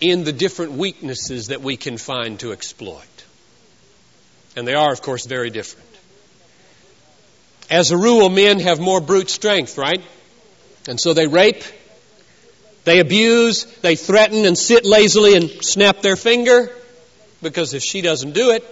in 0.00 0.24
the 0.24 0.32
different 0.32 0.72
weaknesses 0.72 1.48
that 1.48 1.60
we 1.60 1.76
can 1.76 1.98
find 1.98 2.40
to 2.40 2.52
exploit. 2.52 3.04
And 4.56 4.66
they 4.66 4.74
are, 4.74 4.92
of 4.92 5.02
course, 5.02 5.26
very 5.26 5.50
different. 5.50 5.86
As 7.70 7.92
a 7.92 7.96
rule, 7.96 8.28
men 8.28 8.58
have 8.60 8.80
more 8.80 9.00
brute 9.00 9.30
strength, 9.30 9.78
right? 9.78 10.02
And 10.88 11.00
so 11.00 11.12
they 11.12 11.26
rape, 11.26 11.62
they 12.84 13.00
abuse, 13.00 13.64
they 13.82 13.96
threaten 13.96 14.44
and 14.44 14.56
sit 14.56 14.84
lazily 14.84 15.36
and 15.36 15.50
snap 15.64 16.00
their 16.00 16.16
finger 16.16 16.70
because 17.42 17.74
if 17.74 17.82
she 17.82 18.00
doesn't 18.00 18.32
do 18.32 18.50
it, 18.50 18.64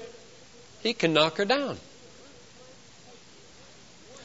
he 0.82 0.92
can 0.92 1.12
knock 1.12 1.36
her 1.36 1.44
down. 1.44 1.76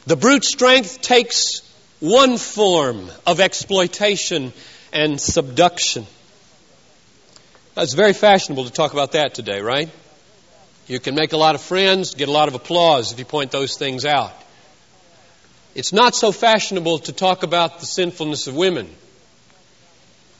The 0.06 0.16
brute 0.16 0.44
strength 0.44 1.00
takes 1.00 1.62
one 2.00 2.36
form 2.36 3.10
of 3.26 3.40
exploitation 3.40 4.52
and 4.92 5.20
subduction. 5.20 6.06
It's 7.76 7.94
very 7.94 8.12
fashionable 8.12 8.64
to 8.66 8.70
talk 8.70 8.92
about 8.92 9.12
that 9.12 9.34
today, 9.34 9.60
right? 9.60 9.90
You 10.86 11.00
can 11.00 11.14
make 11.14 11.32
a 11.32 11.38
lot 11.38 11.54
of 11.54 11.62
friends, 11.62 12.14
get 12.14 12.28
a 12.28 12.32
lot 12.32 12.48
of 12.48 12.54
applause 12.54 13.12
if 13.12 13.18
you 13.18 13.24
point 13.24 13.50
those 13.50 13.76
things 13.76 14.04
out. 14.04 14.32
It's 15.74 15.92
not 15.92 16.14
so 16.14 16.30
fashionable 16.30 17.00
to 17.00 17.12
talk 17.12 17.42
about 17.42 17.80
the 17.80 17.86
sinfulness 17.86 18.46
of 18.46 18.54
women, 18.54 18.88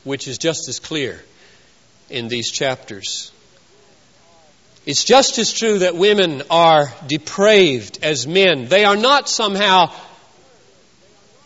which 0.05 0.29
is 0.29 0.38
just 0.38 0.68
as 0.68 0.79
clear 0.79 1.23
in 2.09 2.29
these 2.29 2.51
chapters. 2.51 3.33
It's 4.87 5.03
just 5.03 5.38
as 5.38 5.53
true 5.53 5.81
that 5.81 5.97
women 5.97 6.42
are 6.51 6.92
depraved 7.07 7.99
as 8.03 8.27
men. 8.27 8.66
They 8.68 8.85
are 8.85 8.97
not 8.97 9.29
somehow 9.29 9.92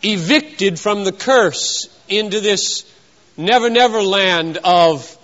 evicted 0.03 0.79
from 0.79 1.03
the 1.03 1.11
curse 1.11 1.87
into 2.07 2.41
this 2.41 2.85
never, 3.37 3.69
never 3.69 4.03
land 4.03 4.59
of 4.63 5.17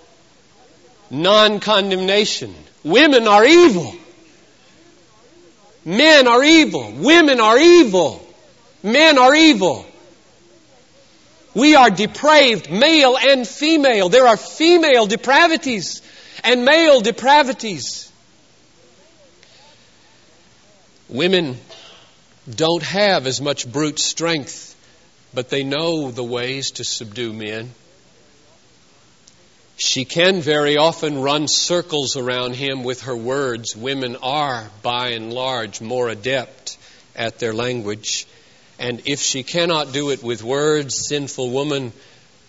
non 1.10 1.60
condemnation. 1.60 2.54
Women 2.82 3.28
are 3.28 3.44
evil. 3.44 3.94
Men 5.84 6.26
are 6.26 6.42
evil. 6.42 6.90
Women 6.92 7.40
are 7.40 7.58
evil. 7.58 8.25
Men 8.86 9.18
are 9.18 9.34
evil. 9.34 9.84
We 11.54 11.74
are 11.74 11.90
depraved, 11.90 12.70
male 12.70 13.18
and 13.20 13.44
female. 13.46 14.08
There 14.08 14.28
are 14.28 14.36
female 14.36 15.06
depravities 15.06 16.02
and 16.44 16.64
male 16.64 17.00
depravities. 17.00 18.12
Women 21.08 21.58
don't 22.48 22.84
have 22.84 23.26
as 23.26 23.40
much 23.40 23.66
brute 23.66 23.98
strength, 23.98 24.76
but 25.34 25.48
they 25.48 25.64
know 25.64 26.12
the 26.12 26.22
ways 26.22 26.70
to 26.72 26.84
subdue 26.84 27.32
men. 27.32 27.72
She 29.78 30.04
can 30.04 30.40
very 30.40 30.76
often 30.76 31.20
run 31.20 31.48
circles 31.48 32.16
around 32.16 32.54
him 32.54 32.84
with 32.84 33.02
her 33.02 33.16
words. 33.16 33.74
Women 33.74 34.14
are, 34.22 34.70
by 34.82 35.08
and 35.08 35.32
large, 35.32 35.80
more 35.80 36.08
adept 36.08 36.78
at 37.16 37.40
their 37.40 37.52
language. 37.52 38.28
And 38.78 39.02
if 39.06 39.20
she 39.20 39.42
cannot 39.42 39.92
do 39.92 40.10
it 40.10 40.22
with 40.22 40.42
words, 40.42 41.06
sinful 41.08 41.50
woman 41.50 41.92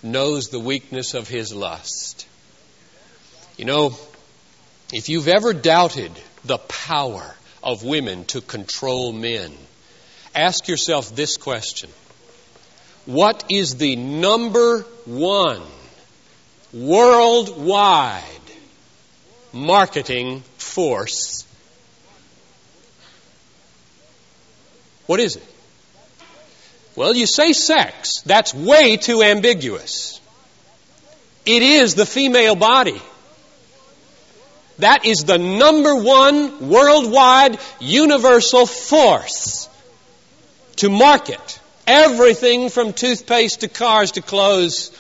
knows 0.03 0.47
the 0.47 0.59
weakness 0.59 1.13
of 1.13 1.27
his 1.27 1.53
lust. 1.53 2.27
You 3.57 3.65
know, 3.65 3.97
if 4.93 5.09
you've 5.09 5.27
ever 5.27 5.53
doubted 5.53 6.11
the 6.45 6.57
power 6.57 7.35
of 7.63 7.83
women 7.83 8.25
to 8.25 8.41
control 8.41 9.11
men, 9.11 9.51
ask 10.35 10.67
yourself 10.67 11.15
this 11.15 11.37
question 11.37 11.89
What 13.05 13.45
is 13.49 13.77
the 13.77 13.95
number 13.95 14.81
one 15.05 15.63
worldwide 16.73 18.23
marketing 19.53 20.41
force? 20.57 21.45
What 25.07 25.21
is 25.21 25.37
it? 25.37 25.56
Well, 26.97 27.15
you 27.15 27.27
say 27.27 27.53
sex. 27.53 28.21
That's 28.25 28.55
way 28.55 28.97
too 28.97 29.21
ambiguous. 29.21 30.19
It 31.45 31.62
is 31.62 31.93
the 31.93 32.07
female 32.07 32.55
body. 32.55 32.99
That 34.79 35.05
is 35.05 35.19
the 35.19 35.38
number 35.38 35.95
one 35.95 36.69
worldwide 36.69 37.60
universal 37.79 38.65
force 38.65 39.69
to 40.77 40.89
market 40.89 41.60
everything 41.86 42.69
from 42.69 42.93
toothpaste 42.93 43.62
to 43.62 43.67
cars 43.67 44.13
to 44.13 44.23
clothes. 44.23 44.91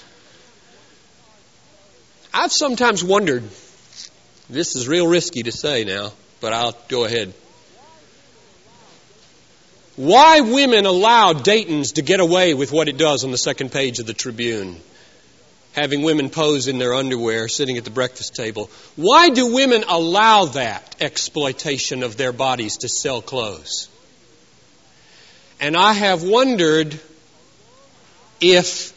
I've 2.31 2.51
sometimes 2.51 3.03
wondered, 3.03 3.43
this 4.51 4.75
is 4.75 4.87
real 4.87 5.07
risky 5.07 5.41
to 5.43 5.51
say 5.51 5.83
now, 5.83 6.13
but 6.41 6.53
I'll 6.53 6.77
go 6.89 7.05
ahead. 7.05 7.33
Why 9.97 10.39
women 10.39 10.85
allow 10.85 11.33
Dayton's 11.33 11.93
to 11.93 12.01
get 12.01 12.21
away 12.21 12.53
with 12.53 12.71
what 12.71 12.87
it 12.87 12.97
does 12.97 13.25
on 13.25 13.31
the 13.31 13.37
second 13.37 13.71
page 13.71 13.99
of 13.99 14.05
the 14.05 14.13
Tribune 14.13 14.79
having 15.77 16.01
women 16.01 16.27
pose 16.31 16.67
in 16.67 16.79
their 16.79 16.95
underwear 16.95 17.47
sitting 17.47 17.77
at 17.77 17.83
the 17.83 17.91
breakfast 17.91 18.33
table. 18.33 18.67
Why 18.95 19.29
do 19.29 19.53
women 19.53 19.83
allow 19.87 20.45
that 20.45 20.95
exploitation 20.99 22.01
of 22.01 22.17
their 22.17 22.31
bodies 22.31 22.77
to 22.77 22.89
sell 22.89 23.21
clothes? 23.21 23.87
And 25.61 25.77
I 25.77 25.93
have 25.93 26.23
wondered 26.23 26.99
if 28.41 28.91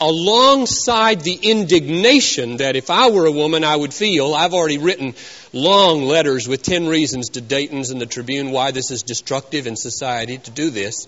alongside 0.00 1.20
the 1.20 1.34
indignation 1.34 2.58
that 2.58 2.76
if 2.76 2.90
I 2.90 3.10
were 3.10 3.26
a 3.26 3.32
woman 3.32 3.64
I 3.64 3.76
would 3.76 3.94
feel, 3.94 4.34
I've 4.34 4.54
already 4.54 4.78
written 4.78 5.14
long 5.52 6.02
letters 6.02 6.46
with 6.46 6.62
10 6.62 6.86
reasons 6.86 7.30
to 7.30 7.40
Dayton's 7.40 7.90
and 7.90 8.00
the 8.00 8.06
Tribune 8.06 8.50
why 8.50 8.72
this 8.72 8.90
is 8.90 9.02
destructive 9.02 9.66
in 9.66 9.76
society 9.76 10.38
to 10.38 10.50
do 10.50 10.70
this. 10.70 11.06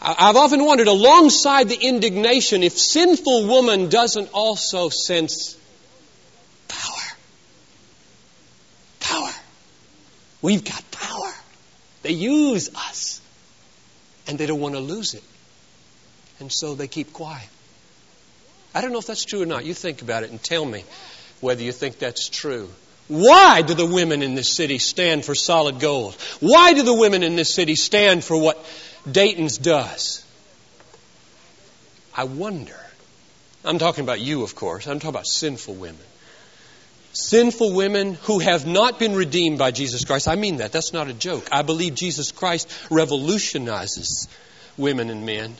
I've 0.00 0.36
often 0.36 0.64
wondered, 0.64 0.86
alongside 0.86 1.68
the 1.68 1.76
indignation, 1.76 2.62
if 2.62 2.78
sinful 2.78 3.46
woman 3.48 3.88
doesn't 3.88 4.30
also 4.32 4.90
sense 4.90 5.56
power. 6.68 7.16
Power. 9.00 9.30
We've 10.40 10.64
got 10.64 10.88
power. 10.92 11.34
They 12.02 12.12
use 12.12 12.70
us. 12.76 13.20
And 14.28 14.38
they 14.38 14.46
don't 14.46 14.60
want 14.60 14.74
to 14.74 14.80
lose 14.80 15.14
it. 15.14 15.24
And 16.40 16.52
so 16.52 16.74
they 16.74 16.88
keep 16.88 17.12
quiet. 17.12 17.48
I 18.74 18.80
don't 18.80 18.92
know 18.92 18.98
if 18.98 19.06
that's 19.06 19.24
true 19.24 19.42
or 19.42 19.46
not. 19.46 19.64
You 19.64 19.74
think 19.74 20.02
about 20.02 20.22
it 20.22 20.30
and 20.30 20.42
tell 20.42 20.64
me 20.64 20.84
whether 21.40 21.62
you 21.62 21.72
think 21.72 21.98
that's 21.98 22.28
true. 22.28 22.68
Why 23.08 23.62
do 23.62 23.74
the 23.74 23.86
women 23.86 24.22
in 24.22 24.34
this 24.34 24.52
city 24.52 24.78
stand 24.78 25.24
for 25.24 25.34
solid 25.34 25.80
gold? 25.80 26.14
Why 26.40 26.74
do 26.74 26.82
the 26.82 26.94
women 26.94 27.22
in 27.22 27.36
this 27.36 27.54
city 27.54 27.74
stand 27.74 28.22
for 28.22 28.40
what 28.40 28.62
Dayton's 29.10 29.58
does. 29.58 30.24
I 32.14 32.24
wonder. 32.24 32.78
I'm 33.64 33.78
talking 33.78 34.04
about 34.04 34.20
you, 34.20 34.42
of 34.42 34.54
course. 34.54 34.86
I'm 34.86 34.98
talking 34.98 35.10
about 35.10 35.26
sinful 35.26 35.74
women. 35.74 36.00
Sinful 37.12 37.74
women 37.74 38.14
who 38.14 38.38
have 38.38 38.66
not 38.66 38.98
been 38.98 39.14
redeemed 39.14 39.58
by 39.58 39.70
Jesus 39.70 40.04
Christ. 40.04 40.28
I 40.28 40.36
mean 40.36 40.58
that. 40.58 40.72
That's 40.72 40.92
not 40.92 41.08
a 41.08 41.12
joke. 41.12 41.48
I 41.50 41.62
believe 41.62 41.94
Jesus 41.94 42.32
Christ 42.32 42.70
revolutionizes 42.90 44.28
women 44.76 45.10
and 45.10 45.24
men. 45.24 45.56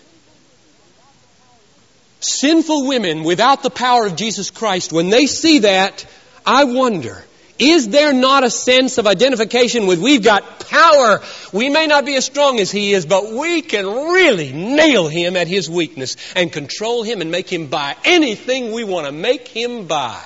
Sinful 2.21 2.87
women 2.87 3.23
without 3.25 3.63
the 3.63 3.71
power 3.71 4.07
of 4.07 4.17
Jesus 4.17 4.51
Christ, 4.51 4.93
when 4.93 5.11
they 5.11 5.27
see 5.27 5.61
that, 5.61 6.05
I 6.45 6.65
wonder 6.65 7.25
is 7.59 7.89
there 7.89 8.13
not 8.13 8.45
a 8.45 8.51
sense 8.51 8.99
of 8.99 9.07
identification 9.07 9.87
with 9.89 10.01
we've 10.01 10.23
got 10.23 10.61
power? 10.61 11.21
We 11.53 11.69
may 11.69 11.89
not 11.89 12.05
be 12.07 12.15
as 12.15 12.25
strong 12.25 12.61
as 12.61 12.71
he 12.71 12.93
is, 12.93 13.05
but 13.05 13.33
we 13.33 13.63
can 13.63 13.85
really 13.85 14.53
nail 14.53 15.09
him 15.09 15.37
at 15.37 15.49
his 15.49 15.69
weakness 15.69 16.17
and 16.37 16.53
control 16.53 17.03
him 17.03 17.21
and 17.21 17.33
make 17.33 17.53
him 17.53 17.67
buy 17.67 17.97
anything 18.05 18.73
we 18.73 18.85
want 18.85 19.07
to 19.07 19.13
make 19.13 19.49
him 19.49 19.89
buy. 19.89 20.23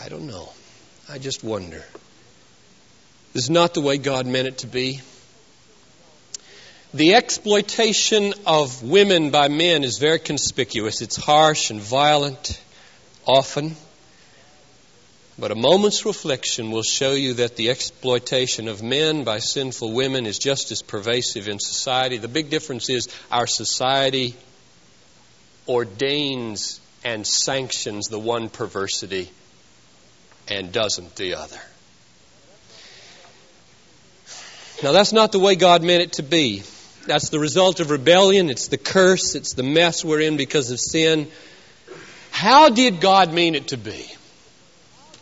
I 0.00 0.08
don't 0.08 0.28
know. 0.28 0.52
I 1.08 1.18
just 1.18 1.42
wonder. 1.42 1.84
This 3.32 3.44
is 3.44 3.50
not 3.50 3.74
the 3.74 3.80
way 3.80 3.98
God 3.98 4.26
meant 4.26 4.46
it 4.46 4.58
to 4.58 4.68
be. 4.68 5.00
The 6.94 7.14
exploitation 7.14 8.34
of 8.46 8.84
women 8.84 9.30
by 9.30 9.48
men 9.48 9.82
is 9.82 9.98
very 9.98 10.20
conspicuous. 10.20 11.02
It's 11.02 11.16
harsh 11.16 11.70
and 11.70 11.80
violent, 11.80 12.62
often. 13.26 13.74
But 15.36 15.50
a 15.50 15.56
moment's 15.56 16.06
reflection 16.06 16.70
will 16.70 16.84
show 16.84 17.10
you 17.10 17.34
that 17.34 17.56
the 17.56 17.70
exploitation 17.70 18.68
of 18.68 18.80
men 18.80 19.24
by 19.24 19.40
sinful 19.40 19.92
women 19.92 20.24
is 20.24 20.38
just 20.38 20.70
as 20.70 20.82
pervasive 20.82 21.48
in 21.48 21.58
society. 21.58 22.18
The 22.18 22.28
big 22.28 22.48
difference 22.48 22.88
is 22.88 23.08
our 23.28 23.48
society 23.48 24.36
ordains 25.66 26.78
and 27.02 27.26
sanctions 27.26 28.06
the 28.06 28.20
one 28.20 28.48
perversity 28.48 29.32
and 30.46 30.70
doesn't 30.70 31.16
the 31.16 31.34
other. 31.34 31.60
Now, 34.80 34.92
that's 34.92 35.12
not 35.12 35.32
the 35.32 35.40
way 35.40 35.56
God 35.56 35.82
meant 35.82 36.02
it 36.02 36.12
to 36.14 36.22
be. 36.22 36.62
That's 37.06 37.28
the 37.28 37.38
result 37.38 37.80
of 37.80 37.90
rebellion. 37.90 38.50
It's 38.50 38.68
the 38.68 38.78
curse. 38.78 39.34
It's 39.34 39.54
the 39.54 39.62
mess 39.62 40.04
we're 40.04 40.20
in 40.20 40.36
because 40.36 40.70
of 40.70 40.80
sin. 40.80 41.28
How 42.30 42.70
did 42.70 43.00
God 43.00 43.32
mean 43.32 43.54
it 43.54 43.68
to 43.68 43.76
be? 43.76 44.06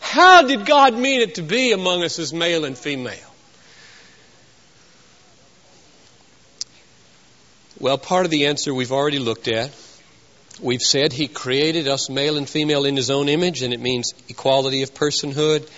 How 0.01 0.43
did 0.43 0.67
God 0.67 0.95
mean 0.95 1.21
it 1.21 1.37
to 1.37 1.43
be 1.43 1.73
among 1.73 2.03
us 2.03 2.19
as 2.19 2.33
male 2.33 2.65
and 2.65 2.77
female? 2.77 3.17
Well, 7.79 7.99
part 7.99 8.25
of 8.25 8.31
the 8.31 8.47
answer 8.47 8.73
we've 8.73 8.93
already 8.93 9.19
looked 9.19 9.49
at. 9.49 9.71
We've 10.61 10.83
said 10.83 11.13
He 11.13 11.27
created 11.27 11.89
us 11.89 12.09
male 12.09 12.37
and 12.37 12.49
female 12.49 12.85
in 12.85 12.97
His 12.97 13.11
own 13.11 13.29
image, 13.29 13.63
and 13.63 13.75
it 13.75 13.81
means 13.81 14.13
equality 14.29 14.83
of 14.83 14.95
personhood, 14.95 15.69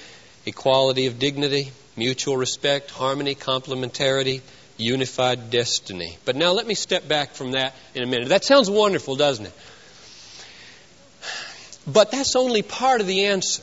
equality 0.44 1.06
of 1.06 1.18
dignity, 1.18 1.72
mutual 1.96 2.36
respect, 2.36 2.90
harmony, 2.90 3.34
complementarity, 3.34 4.42
unified 4.76 5.50
destiny. 5.50 6.18
But 6.24 6.36
now 6.36 6.52
let 6.52 6.66
me 6.66 6.74
step 6.74 7.06
back 7.06 7.34
from 7.34 7.52
that 7.52 7.74
in 7.94 8.02
a 8.02 8.06
minute. 8.06 8.28
That 8.28 8.44
sounds 8.44 8.68
wonderful, 8.68 9.16
doesn't 9.16 9.46
it? 9.46 9.52
But 11.86 12.10
that's 12.10 12.34
only 12.34 12.62
part 12.62 13.00
of 13.00 13.06
the 13.06 13.26
answer. 13.26 13.62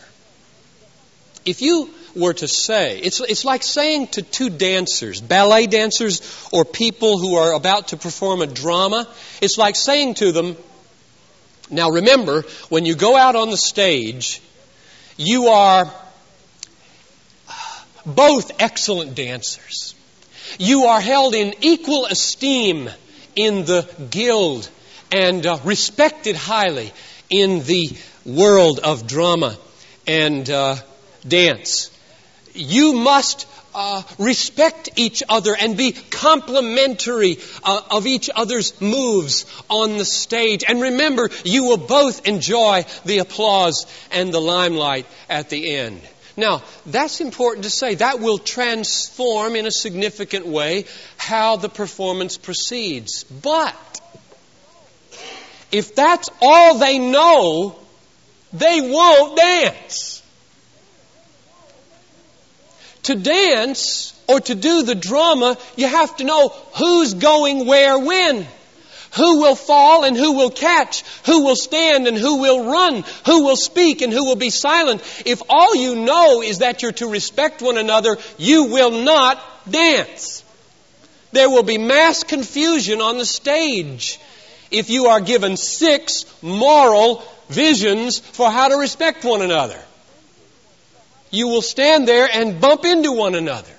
If 1.44 1.62
you 1.62 1.90
were 2.16 2.34
to 2.34 2.48
say, 2.48 3.00
it's, 3.00 3.20
it's 3.20 3.46
like 3.46 3.64
saying 3.64 4.08
to 4.10 4.22
two 4.22 4.50
dancers, 4.50 5.22
ballet 5.22 5.66
dancers 5.66 6.22
or 6.52 6.66
people 6.66 7.18
who 7.18 7.36
are 7.36 7.54
about 7.54 7.90
to 7.90 7.98
perform 7.98 8.42
a 8.42 8.48
drama, 8.48 9.08
it's 9.42 9.58
like 9.58 9.76
saying 9.76 10.16
to 10.16 10.32
them, 10.32 10.56
now 11.72 11.90
remember, 11.90 12.44
when 12.70 12.86
you 12.86 12.96
go 12.96 13.16
out 13.16 13.36
on 13.36 13.50
the 13.50 13.58
stage, 13.58 14.42
you 15.18 15.48
are 15.48 15.92
both 18.06 18.52
excellent 18.60 19.16
dancers. 19.16 19.96
You 20.60 20.86
are 20.86 21.02
held 21.02 21.36
in 21.36 21.54
equal 21.62 22.06
esteem 22.06 22.90
in 23.36 23.66
the 23.66 23.90
guild 24.10 24.70
and 25.12 25.46
uh, 25.46 25.60
respected 25.64 26.36
highly 26.36 26.92
in 27.30 27.64
the 27.64 27.90
world 28.26 28.80
of 28.80 29.08
drama 29.08 29.58
and 30.08 30.50
uh, 30.50 30.76
dance. 31.28 31.90
You 32.54 32.94
must 32.94 33.48
uh, 33.74 34.04
respect 34.18 34.90
each 34.96 35.24
other 35.28 35.56
and 35.58 35.78
be 35.78 35.94
complimentary 35.94 37.38
uh, 37.64 37.82
of 37.90 38.08
each 38.08 38.30
other's 38.36 38.80
moves 38.82 39.46
on 39.70 39.98
the 39.98 40.06
stage. 40.06 40.64
And 40.68 40.82
remember, 40.82 41.30
you 41.44 41.64
will 41.64 41.78
both 41.78 42.28
enjoy 42.28 42.86
the 43.06 43.20
applause 43.20 43.86
and 44.12 44.34
the 44.34 44.42
limelight 44.42 45.06
at 45.30 45.50
the 45.50 45.76
end. 45.76 46.02
Now, 46.38 46.64
that's 46.86 47.22
important 47.22 47.66
to 47.66 47.70
say. 47.70 47.96
That 47.96 48.20
will 48.20 48.38
transform 48.38 49.56
in 49.56 49.66
a 49.66 49.72
significant 49.72 50.48
way 50.48 50.86
how 51.18 51.58
the 51.58 51.70
performance 51.70 52.38
proceeds. 52.38 53.24
But, 53.26 54.02
if 55.72 55.96
that's 55.96 56.30
all 56.42 56.78
they 56.78 57.00
know, 57.00 57.76
they 58.54 58.82
won't 58.82 59.38
dance. 59.38 60.24
To 63.04 63.16
dance 63.16 64.14
or 64.28 64.40
to 64.40 64.56
do 64.56 64.84
the 64.84 64.96
drama, 64.96 65.58
you 65.76 65.88
have 65.88 66.16
to 66.18 66.24
know 66.24 66.50
who's 66.78 67.14
going 67.14 67.66
where 67.66 67.98
when. 67.98 68.48
Who 69.16 69.42
will 69.42 69.56
fall 69.56 70.04
and 70.04 70.16
who 70.16 70.34
will 70.34 70.52
catch? 70.52 71.04
Who 71.26 71.44
will 71.44 71.56
stand 71.56 72.08
and 72.08 72.18
who 72.18 72.42
will 72.42 72.72
run? 72.72 73.04
Who 73.26 73.44
will 73.44 73.56
speak 73.56 74.02
and 74.02 74.12
who 74.14 74.26
will 74.26 74.36
be 74.36 74.50
silent? 74.50 75.02
If 75.26 75.42
all 75.50 75.76
you 75.76 75.96
know 75.96 76.42
is 76.42 76.60
that 76.60 76.82
you're 76.82 76.94
to 76.94 77.08
respect 77.08 77.62
one 77.62 77.78
another, 77.78 78.18
you 78.38 78.66
will 78.66 79.04
not 79.04 79.42
dance. 79.70 80.44
There 81.32 81.50
will 81.50 81.64
be 81.64 81.78
mass 81.78 82.24
confusion 82.24 83.02
on 83.02 83.18
the 83.18 83.26
stage 83.26 84.20
if 84.70 84.90
you 84.90 85.08
are 85.08 85.22
given 85.22 85.58
six 85.58 86.26
moral 86.42 87.24
visions 87.50 88.20
for 88.20 88.50
how 88.50 88.70
to 88.70 88.76
respect 88.76 89.26
one 89.26 89.42
another 89.42 89.82
you 91.32 91.48
will 91.48 91.62
stand 91.62 92.08
there 92.08 92.30
and 92.32 92.60
bump 92.62 92.86
into 92.86 93.14
one 93.14 93.36
another. 93.36 93.72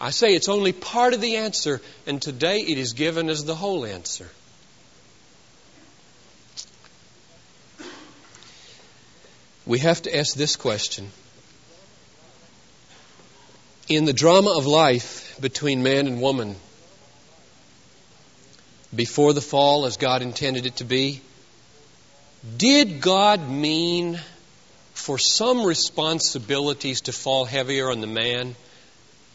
I 0.00 0.10
say 0.10 0.34
it's 0.34 0.48
only 0.48 0.72
part 0.72 1.14
of 1.14 1.20
the 1.20 1.36
answer, 1.36 1.80
and 2.06 2.20
today 2.20 2.60
it 2.60 2.78
is 2.78 2.92
given 2.92 3.30
as 3.30 3.44
the 3.44 3.54
whole 3.54 3.86
answer. 3.86 4.28
We 9.64 9.78
have 9.80 10.02
to 10.02 10.16
ask 10.16 10.36
this 10.36 10.54
question. 10.56 11.10
In 13.88 14.04
the 14.04 14.12
drama 14.12 14.50
of 14.56 14.66
life 14.66 15.38
between 15.40 15.82
man 15.82 16.06
and 16.06 16.20
woman, 16.20 16.56
before 18.94 19.32
the 19.32 19.40
fall 19.40 19.86
as 19.86 19.96
God 19.96 20.22
intended 20.22 20.66
it 20.66 20.76
to 20.76 20.84
be, 20.84 21.20
did 22.56 23.00
God 23.00 23.48
mean 23.48 24.20
for 24.94 25.18
some 25.18 25.64
responsibilities 25.64 27.02
to 27.02 27.12
fall 27.12 27.44
heavier 27.44 27.90
on 27.90 28.00
the 28.00 28.06
man 28.06 28.54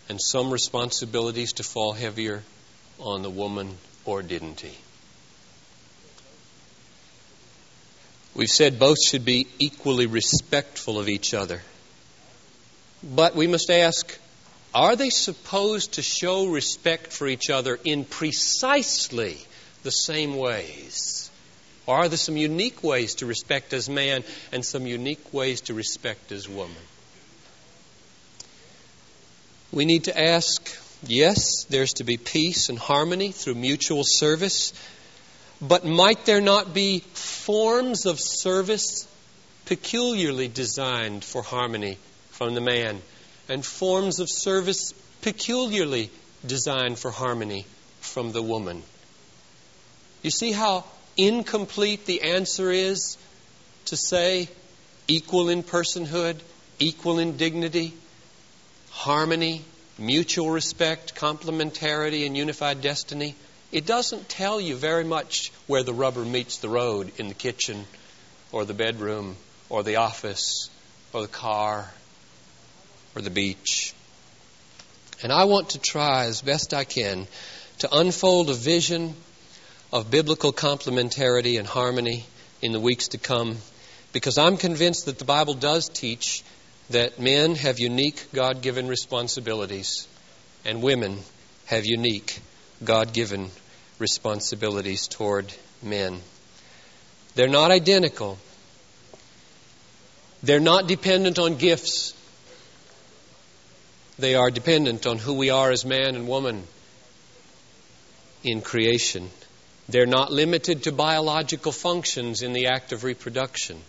and 0.10 0.20
some 0.22 0.52
responsibilities 0.52 1.54
to 1.54 1.64
fall 1.64 1.94
heavier 1.94 2.44
on 3.00 3.22
the 3.22 3.30
woman, 3.30 3.78
or 4.06 4.22
didn't 4.22 4.62
he? 4.62 4.78
We've 8.34 8.50
said 8.50 8.80
both 8.80 8.98
should 9.04 9.26
be 9.26 9.48
equally 9.60 10.06
respectful 10.06 11.00
of 11.00 11.10
each 11.10 11.34
other. 11.34 11.62
But 13.04 13.36
we 13.36 13.48
must 13.48 13.70
ask 13.70 14.18
are 14.74 14.96
they 14.96 15.10
supposed 15.10 15.94
to 15.94 16.02
show 16.02 16.48
respect 16.48 17.12
for 17.12 17.28
each 17.28 17.50
other 17.50 17.78
in 17.84 18.06
precisely 18.06 19.38
the 19.84 19.92
same 19.92 20.38
ways? 20.38 21.30
Or 21.86 21.98
are 21.98 22.08
there 22.08 22.18
some 22.18 22.38
unique 22.38 22.84
ways 22.84 23.16
to 23.16 23.26
respect 23.26 23.74
as 23.74 23.90
man 23.90 24.24
and 24.54 24.64
some 24.64 24.86
unique 24.86 25.34
ways 25.34 25.62
to 25.62 25.74
respect 25.74 26.32
as 26.32 26.48
woman? 26.48 26.76
We 29.72 29.86
need 29.86 30.06
to 30.06 30.20
ask 30.20 30.70
yes, 31.06 31.66
there's 31.70 31.94
to 31.94 32.04
be 32.04 32.18
peace 32.18 32.70
and 32.70 32.78
harmony 32.78 33.32
through 33.32 33.56
mutual 33.56 34.04
service, 34.06 34.74
but 35.62 35.86
might 35.86 36.26
there 36.26 36.42
not 36.42 36.74
be 36.74 37.00
forms 37.14 38.06
of 38.06 38.20
service 38.20 39.08
peculiarly 39.66 40.48
designed 40.48 41.24
for 41.24 41.42
harmony 41.42 41.98
from 42.32 42.54
the 42.54 42.62
man? 42.62 43.02
and 43.52 43.66
forms 43.66 44.22
of 44.22 44.30
service 44.30 44.94
peculiarly 45.22 46.10
designed 46.46 46.98
for 46.98 47.12
harmony 47.12 47.66
from 48.00 48.32
the 48.32 48.42
woman. 48.42 48.82
You 50.22 50.32
see 50.32 50.54
how 50.54 50.86
incomplete 51.18 52.06
the 52.06 52.22
answer 52.22 52.72
is 52.72 53.18
to 53.86 53.98
say 53.98 54.48
equal 55.10 55.50
in 55.50 55.64
personhood, 55.64 56.40
equal 56.80 57.20
in 57.20 57.36
dignity, 57.36 57.94
harmony, 59.02 59.64
mutual 59.98 60.52
respect, 60.52 61.16
complementarity, 61.16 62.28
and 62.28 62.38
unified 62.38 62.82
destiny. 62.82 63.34
It 63.72 63.88
doesn't 63.88 64.30
tell 64.30 64.62
you 64.62 64.76
very 64.76 65.04
much 65.04 65.52
where 65.66 65.82
the 65.82 65.92
rubber 65.92 66.24
meets 66.24 66.60
the 66.60 66.70
road 66.70 67.12
in 67.18 67.28
the 67.28 67.34
kitchen 67.34 67.86
or 68.52 68.64
the 68.64 68.76
bedroom 68.76 69.38
or 69.70 69.82
the 69.82 69.96
office 69.96 70.70
or 71.14 71.24
the 71.24 71.28
car 71.28 71.92
or 73.16 73.24
the 73.24 73.32
beach. 73.32 73.96
And 75.24 75.32
I 75.32 75.46
want 75.46 75.70
to 75.70 75.80
try 75.80 76.26
as 76.26 76.44
best 76.44 76.72
I 76.72 76.84
can 76.84 77.26
to 77.80 77.90
unfold 77.92 78.52
a 78.52 78.54
vision 78.54 79.16
of 79.92 80.12
biblical 80.12 80.54
complementarity 80.54 81.58
and 81.58 81.68
harmony 81.68 82.24
in 82.62 82.72
the 82.72 82.80
weeks 82.80 83.08
to 83.10 83.18
come 83.18 83.58
because 84.14 84.38
I'm 84.38 84.58
convinced 84.58 85.08
that 85.08 85.18
the 85.18 85.26
Bible 85.26 85.56
does 85.56 85.90
teach 85.90 86.44
that 86.92 87.20
men 87.20 87.56
have 87.56 87.80
unique 87.80 88.28
God 88.34 88.62
given 88.62 88.88
responsibilities 88.88 90.08
and 90.66 90.82
women 90.82 91.20
have 91.66 91.86
unique 91.86 92.40
God 92.84 93.14
given 93.14 93.50
responsibilities 94.00 95.08
toward 95.08 95.54
men. 95.82 96.20
They're 97.36 97.48
not 97.48 97.72
identical. 97.72 98.38
They're 100.44 100.60
not 100.60 100.88
dependent 100.88 101.40
on 101.40 101.56
gifts. 101.56 102.14
They 104.20 104.36
are 104.36 104.52
dependent 104.52 105.06
on 105.08 105.18
who 105.18 105.36
we 105.36 105.50
are 105.50 105.72
as 105.72 105.86
man 105.86 106.16
and 106.16 106.28
woman 106.28 106.64
in 108.44 108.62
creation. 108.62 109.30
They're 109.88 110.06
not 110.06 110.32
limited 110.32 110.84
to 110.84 110.92
biological 110.92 111.72
functions 111.72 112.42
in 112.42 112.54
the 112.54 112.68
act 112.68 112.92
of 112.92 113.04
reproduction. 113.04 113.80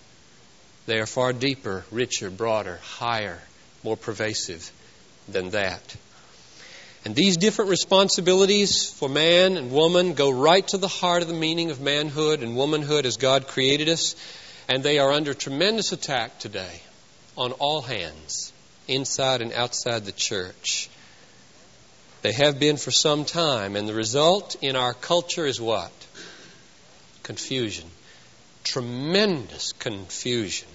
They 0.86 0.98
are 0.98 1.06
far 1.06 1.32
deeper, 1.32 1.84
richer, 1.90 2.30
broader, 2.30 2.80
higher, 2.82 3.38
more 3.84 3.96
pervasive 3.96 4.70
than 5.28 5.50
that. 5.50 5.96
And 7.04 7.14
these 7.14 7.36
different 7.36 7.70
responsibilities 7.70 8.88
for 8.88 9.08
man 9.08 9.56
and 9.56 9.72
woman 9.72 10.14
go 10.14 10.30
right 10.30 10.66
to 10.68 10.78
the 10.78 10.88
heart 10.88 11.22
of 11.22 11.28
the 11.28 11.34
meaning 11.34 11.70
of 11.70 11.80
manhood 11.80 12.42
and 12.42 12.56
womanhood 12.56 13.06
as 13.06 13.16
God 13.16 13.48
created 13.48 13.88
us, 13.88 14.14
and 14.68 14.82
they 14.82 14.98
are 14.98 15.12
under 15.12 15.34
tremendous 15.34 15.92
attack 15.92 16.38
today 16.38 16.80
on 17.36 17.52
all 17.52 17.82
hands 17.82 18.52
inside 18.86 19.40
and 19.42 19.52
outside 19.52 20.04
the 20.04 20.12
church. 20.12 20.88
They 22.22 22.32
have 22.32 22.60
been 22.60 22.76
for 22.76 22.92
some 22.92 23.24
time, 23.24 23.74
and 23.74 23.88
the 23.88 23.94
result 23.94 24.56
in 24.62 24.76
our 24.76 24.94
culture 24.94 25.44
is 25.44 25.60
what? 25.60 25.92
Confusion. 27.24 27.88
Tremendous 28.64 29.72
confusion. 29.72 30.68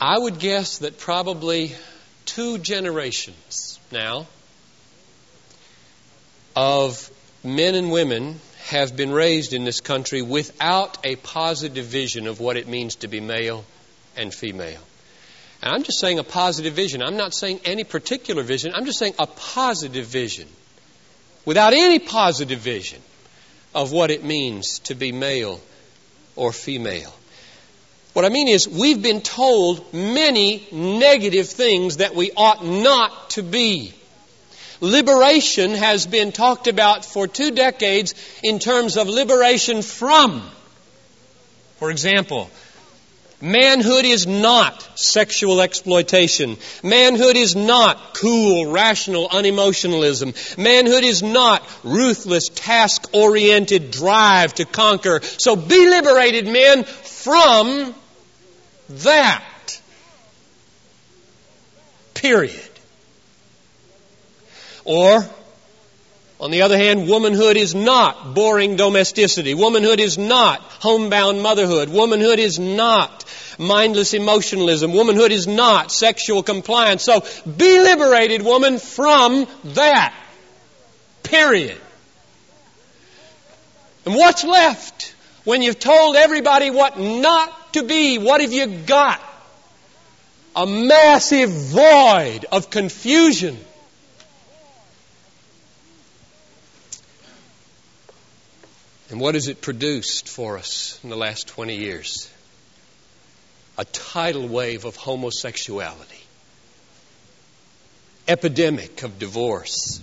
I 0.00 0.18
would 0.18 0.38
guess 0.38 0.78
that 0.78 0.98
probably 0.98 1.74
two 2.24 2.58
generations 2.58 3.80
now 3.90 4.26
of 6.54 7.10
men 7.42 7.74
and 7.74 7.90
women 7.90 8.40
have 8.66 8.96
been 8.96 9.12
raised 9.12 9.52
in 9.52 9.64
this 9.64 9.80
country 9.80 10.22
without 10.22 10.98
a 11.04 11.16
positive 11.16 11.86
vision 11.86 12.26
of 12.26 12.38
what 12.38 12.56
it 12.56 12.68
means 12.68 12.96
to 12.96 13.08
be 13.08 13.20
male 13.20 13.64
and 14.16 14.34
female. 14.34 14.80
And 15.62 15.72
I'm 15.72 15.82
just 15.82 15.98
saying 16.00 16.18
a 16.18 16.24
positive 16.24 16.74
vision. 16.74 17.02
I'm 17.02 17.16
not 17.16 17.34
saying 17.34 17.60
any 17.64 17.84
particular 17.84 18.42
vision. 18.42 18.72
I'm 18.74 18.84
just 18.84 18.98
saying 18.98 19.14
a 19.18 19.26
positive 19.26 20.06
vision. 20.06 20.48
Without 21.44 21.72
any 21.72 21.98
positive 21.98 22.60
vision 22.60 23.00
of 23.74 23.90
what 23.90 24.10
it 24.10 24.22
means 24.22 24.80
to 24.80 24.94
be 24.94 25.12
male 25.12 25.60
or 26.38 26.52
female. 26.52 27.12
What 28.14 28.24
I 28.24 28.30
mean 28.30 28.48
is, 28.48 28.68
we've 28.68 29.02
been 29.02 29.20
told 29.20 29.92
many 29.92 30.66
negative 30.72 31.48
things 31.48 31.98
that 31.98 32.14
we 32.14 32.32
ought 32.36 32.64
not 32.64 33.30
to 33.30 33.42
be. 33.42 33.92
Liberation 34.80 35.72
has 35.72 36.06
been 36.06 36.32
talked 36.32 36.68
about 36.68 37.04
for 37.04 37.26
two 37.26 37.50
decades 37.50 38.14
in 38.42 38.58
terms 38.58 38.96
of 38.96 39.08
liberation 39.08 39.82
from. 39.82 40.42
For 41.78 41.90
example, 41.90 42.50
Manhood 43.40 44.04
is 44.04 44.26
not 44.26 44.98
sexual 44.98 45.60
exploitation. 45.60 46.56
Manhood 46.82 47.36
is 47.36 47.54
not 47.54 48.14
cool, 48.14 48.66
rational 48.66 49.28
unemotionalism. 49.28 50.58
Manhood 50.58 51.04
is 51.04 51.22
not 51.22 51.62
ruthless, 51.84 52.48
task 52.48 53.08
oriented 53.12 53.92
drive 53.92 54.54
to 54.54 54.64
conquer. 54.64 55.20
So 55.22 55.54
be 55.54 55.88
liberated, 55.88 56.48
men, 56.48 56.82
from 56.82 57.94
that. 58.88 59.80
Period. 62.14 62.70
Or, 64.84 65.24
on 66.40 66.52
the 66.52 66.62
other 66.62 66.76
hand, 66.76 67.08
womanhood 67.08 67.56
is 67.56 67.74
not 67.74 68.34
boring 68.34 68.76
domesticity. 68.76 69.54
Womanhood 69.54 69.98
is 69.98 70.18
not 70.18 70.60
homebound 70.60 71.42
motherhood. 71.42 71.88
Womanhood 71.88 72.38
is 72.38 72.60
not 72.60 73.24
mindless 73.58 74.14
emotionalism. 74.14 74.92
Womanhood 74.92 75.32
is 75.32 75.48
not 75.48 75.90
sexual 75.90 76.44
compliance. 76.44 77.02
So 77.02 77.24
be 77.44 77.80
liberated, 77.80 78.42
woman, 78.42 78.78
from 78.78 79.48
that. 79.64 80.14
Period. 81.24 81.76
And 84.06 84.14
what's 84.14 84.44
left 84.44 85.14
when 85.44 85.60
you've 85.60 85.80
told 85.80 86.14
everybody 86.14 86.70
what 86.70 87.00
not 87.00 87.72
to 87.72 87.82
be? 87.82 88.16
What 88.18 88.40
have 88.40 88.52
you 88.52 88.66
got? 88.66 89.20
A 90.54 90.66
massive 90.66 91.50
void 91.50 92.46
of 92.52 92.70
confusion. 92.70 93.58
And 99.10 99.20
what 99.20 99.34
has 99.34 99.48
it 99.48 99.60
produced 99.60 100.28
for 100.28 100.58
us 100.58 101.00
in 101.02 101.10
the 101.10 101.16
last 101.16 101.48
20 101.48 101.76
years? 101.76 102.30
a 103.78 103.84
tidal 103.84 104.48
wave 104.48 104.84
of 104.84 104.96
homosexuality, 104.96 106.24
epidemic 108.26 109.04
of 109.04 109.20
divorce, 109.20 110.02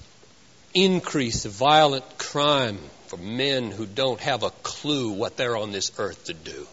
increase 0.73 1.43
of 1.43 1.51
violent 1.51 2.17
crime 2.17 2.79
for 3.07 3.17
men 3.17 3.71
who 3.71 3.85
don't 3.85 4.21
have 4.21 4.43
a 4.43 4.49
clue 4.49 5.11
what 5.11 5.35
they're 5.35 5.57
on 5.57 5.73
this 5.73 5.91
earth 5.97 6.23
to 6.23 6.33
do. 6.33 6.65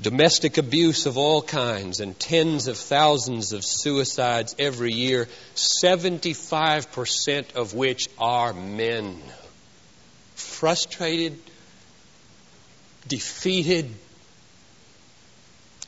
Domestic 0.00 0.58
abuse 0.58 1.06
of 1.06 1.16
all 1.16 1.40
kinds 1.40 2.00
and 2.00 2.18
tens 2.18 2.66
of 2.66 2.76
thousands 2.76 3.52
of 3.52 3.64
suicides 3.64 4.56
every 4.58 4.92
year, 4.92 5.28
75% 5.54 7.54
of 7.54 7.74
which 7.74 8.08
are 8.18 8.52
men. 8.52 9.22
Frustrated 10.34 11.38
defeated, 13.06 13.94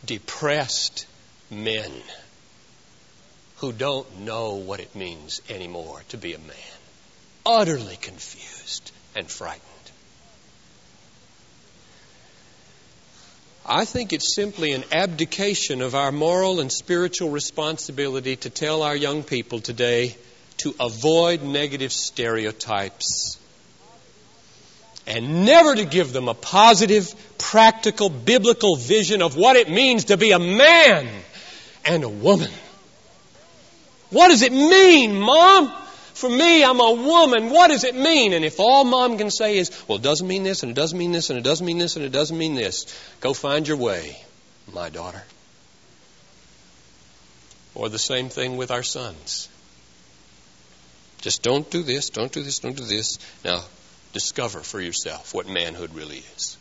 depressed 0.05 1.07
men 1.51 1.91
who 3.57 3.73
don't 3.73 4.21
know 4.21 4.55
what 4.55 4.81
it 4.81 4.95
means 4.95 5.41
anymore 5.49 6.03
to 6.11 6.17
be 6.17 6.35
a 6.35 6.39
man. 6.39 6.57
Utterly 7.45 7.97
confused 7.97 8.93
and 9.15 9.29
frightened. 9.29 9.63
I 13.69 13.85
think 13.85 14.13
it's 14.13 14.35
simply 14.35 14.73
an 14.73 14.85
abdication 14.93 15.83
of 15.83 15.97
our 15.97 16.13
moral 16.13 16.61
and 16.61 16.71
spiritual 16.71 17.31
responsibility 17.31 18.37
to 18.37 18.51
tell 18.51 18.83
our 18.83 18.95
young 18.95 19.25
people 19.25 19.59
today 19.59 20.17
to 20.59 20.75
avoid 20.79 21.43
negative 21.43 21.93
stereotypes 21.93 23.39
and 25.07 25.45
never 25.45 25.75
to 25.75 25.85
give 25.85 26.13
them 26.13 26.29
a 26.29 26.35
positive, 26.35 27.13
practical, 27.39 28.09
biblical 28.09 28.77
vision 28.77 29.21
of 29.21 29.37
what 29.37 29.57
it 29.57 29.69
means 29.69 30.07
to 30.07 30.17
be 30.17 30.31
a 30.31 30.39
man 30.39 31.09
and 31.85 32.05
a 32.05 32.09
woman. 32.09 32.51
What 34.11 34.29
does 34.29 34.43
it 34.43 34.53
mean, 34.53 35.19
Mom? 35.19 35.73
For 36.17 36.31
me, 36.31 36.65
I'm 36.65 36.81
a 36.81 36.93
woman. 36.93 37.51
What 37.51 37.69
does 37.69 37.85
it 37.85 37.95
mean? 37.95 38.33
And 38.33 38.43
if 38.43 38.59
all 38.59 38.85
Mom 38.85 39.19
can 39.19 39.31
say 39.31 39.59
is, 39.59 39.71
well, 39.87 39.99
it 39.99 40.03
doesn't 40.03 40.27
mean 40.27 40.45
this, 40.45 40.63
and 40.63 40.71
it 40.73 40.75
doesn't 40.75 40.97
mean 40.97 41.13
this, 41.13 41.29
and 41.29 41.39
it 41.39 41.43
doesn't 41.43 41.67
mean 41.67 41.77
this, 41.77 41.97
and 41.97 42.07
it 42.07 42.09
doesn't 42.11 42.39
mean 42.39 42.55
this, 42.55 42.87
go 43.21 43.35
find 43.35 43.69
your 43.69 43.77
way, 43.77 44.17
my 44.73 44.89
daughter. 44.89 45.23
Or 47.75 47.91
the 47.91 47.99
same 47.99 48.31
thing 48.31 48.57
with 48.57 48.71
our 48.71 48.83
sons. 48.83 49.51
Just 51.21 51.43
don't 51.43 51.71
do 51.71 51.83
this, 51.83 52.09
don't 52.09 52.33
do 52.33 52.43
this, 52.43 52.61
don't 52.61 52.79
do 52.79 52.85
this. 52.85 53.19
Now, 53.45 53.63
discover 54.15 54.61
for 54.61 54.81
yourself 54.81 55.35
what 55.35 55.47
manhood 55.47 55.95
really 55.95 56.25
is. 56.35 56.57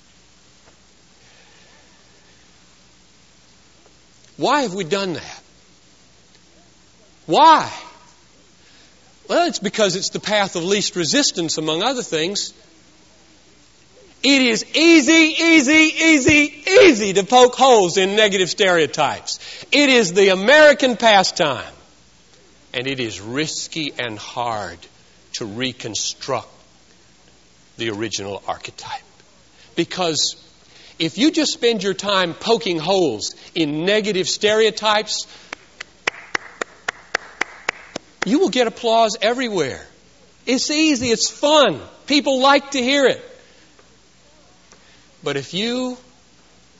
Why 4.36 4.63
have 4.63 4.74
we 4.74 4.84
done 4.84 5.13
that? 5.13 5.44
Why? 7.26 7.72
Well, 9.27 9.47
it's 9.47 9.59
because 9.59 9.95
it's 9.95 10.09
the 10.09 10.19
path 10.19 10.55
of 10.55 10.63
least 10.63 10.95
resistance, 10.95 11.57
among 11.57 11.81
other 11.81 12.03
things. 12.03 12.53
It 14.23 14.41
is 14.41 14.65
easy, 14.75 15.35
easy, 15.43 15.93
easy, 16.03 16.63
easy 16.81 17.13
to 17.13 17.23
poke 17.23 17.55
holes 17.55 17.97
in 17.97 18.15
negative 18.15 18.49
stereotypes. 18.49 19.39
It 19.71 19.89
is 19.89 20.13
the 20.13 20.29
American 20.29 20.97
pastime. 20.97 21.73
And 22.73 22.88
it 22.88 22.99
is 22.99 23.21
risky 23.21 23.93
and 23.97 24.17
hard 24.17 24.79
to 25.33 25.45
reconstruct 25.45 26.49
the 27.77 27.89
original 27.89 28.43
archetype. 28.47 29.01
Because 29.75 30.35
if 30.97 31.17
you 31.17 31.31
just 31.31 31.53
spend 31.53 31.83
your 31.83 31.93
time 31.93 32.33
poking 32.33 32.79
holes 32.79 33.35
in 33.53 33.85
negative 33.85 34.27
stereotypes, 34.27 35.27
you 38.25 38.39
will 38.39 38.49
get 38.49 38.67
applause 38.67 39.15
everywhere. 39.21 39.85
It's 40.45 40.69
easy, 40.69 41.09
it's 41.09 41.29
fun. 41.29 41.79
People 42.07 42.41
like 42.41 42.71
to 42.71 42.81
hear 42.81 43.05
it. 43.05 43.23
But 45.23 45.38
if 45.38 45.53
you 45.53 45.97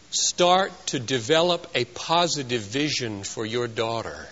start 0.10 0.72
to 0.88 1.00
develop 1.00 1.68
a 1.74 1.86
positive 1.86 2.62
vision 2.62 3.24
for 3.24 3.46
your 3.46 3.68
daughter 3.68 4.28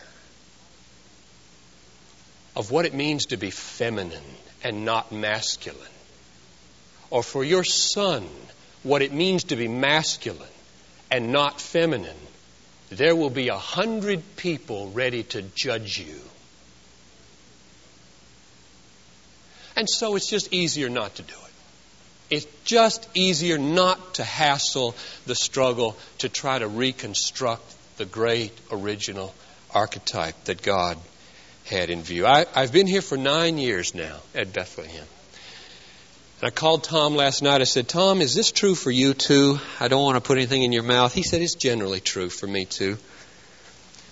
of 2.56 2.72
what 2.72 2.86
it 2.86 2.94
means 2.94 3.28
to 3.28 3.38
be 3.38 3.50
feminine 3.50 4.24
and 4.64 4.86
not 4.86 5.12
masculine, 5.12 5.82
or 7.10 7.24
for 7.24 7.44
your 7.44 7.64
son 7.64 8.28
what 8.84 9.02
it 9.02 9.14
means 9.14 9.46
to 9.46 9.56
be 9.56 9.68
masculine 9.68 10.48
and 11.10 11.32
not 11.32 11.60
feminine, 11.60 12.18
there 12.90 13.16
will 13.16 13.30
be 13.30 13.48
a 13.50 13.58
hundred 13.58 14.36
people 14.36 14.92
ready 14.92 15.24
to 15.24 15.42
judge 15.42 15.98
you 15.98 16.20
And 19.76 19.90
so 19.90 20.16
it's 20.16 20.28
just 20.28 20.54
easier 20.54 20.90
not 20.90 21.16
to 21.16 21.22
do 21.24 21.34
it. 21.34 22.36
It's 22.36 22.48
just 22.64 23.08
easier 23.14 23.58
not 23.58 24.16
to 24.16 24.24
hassle 24.24 24.96
the 25.26 25.36
struggle 25.36 25.98
to 26.20 26.30
try 26.30 26.60
to 26.60 26.68
reconstruct 26.68 27.64
the 27.98 28.06
great 28.06 28.52
original 28.72 29.34
archetype 29.74 30.44
that 30.46 30.62
God 30.62 30.98
had 31.66 31.90
in 31.90 32.02
view. 32.02 32.26
I, 32.26 32.46
have 32.54 32.72
been 32.72 32.88
here 32.88 33.02
for 33.02 33.18
nine 33.18 33.58
years 33.58 33.94
now 33.94 34.18
at 34.36 34.54
Bethlehem. 34.54 35.06
And 36.42 36.48
I 36.48 36.50
called 36.50 36.84
Tom 36.84 37.16
last 37.16 37.42
night. 37.42 37.62
I 37.62 37.66
said, 37.66 37.88
Tom, 37.88 38.22
is 38.22 38.36
this 38.36 38.52
true 38.52 38.76
for 38.76 38.92
you 38.92 39.14
too? 39.14 39.60
I 39.80 39.88
don't 39.88 40.04
want 40.04 40.18
to 40.18 40.22
put 40.22 40.38
anything 40.38 40.64
in 40.64 40.72
your 40.72 40.84
mouth. 40.84 41.14
He 41.14 41.24
said, 41.24 41.42
It's 41.42 41.56
generally 41.56 42.00
true 42.00 42.30
for 42.30 42.48
me 42.48 42.66
too. 42.66 42.98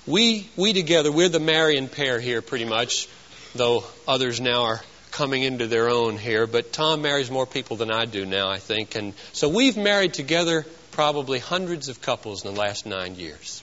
We, 0.08 0.50
we 0.56 0.74
together, 0.74 1.12
we're 1.12 1.30
the 1.30 1.39
Marian 1.39 1.88
pair 1.88 2.19
here 2.19 2.41
pretty 2.41 2.65
much, 2.65 3.08
though 3.54 3.84
others 4.08 4.41
now 4.41 4.63
are 4.63 4.82
coming 5.12 5.43
into 5.43 5.67
their 5.67 5.89
own 5.89 6.17
here, 6.17 6.47
but 6.47 6.74
Tom 6.74 7.02
marries 7.02 7.30
more 7.30 7.45
people 7.45 7.78
than 7.78 7.91
I 7.91 8.06
do 8.06 8.26
now, 8.26 8.50
I 8.50 8.58
think. 8.58 8.95
And 8.95 9.13
so 9.34 9.50
we've 9.50 9.78
married 9.78 10.13
together 10.13 10.65
probably 10.91 11.39
hundreds 11.39 11.89
of 11.89 12.02
couples 12.02 12.45
in 12.45 12.54
the 12.54 12.60
last 12.60 12.86
nine 12.86 13.15
years. 13.15 13.62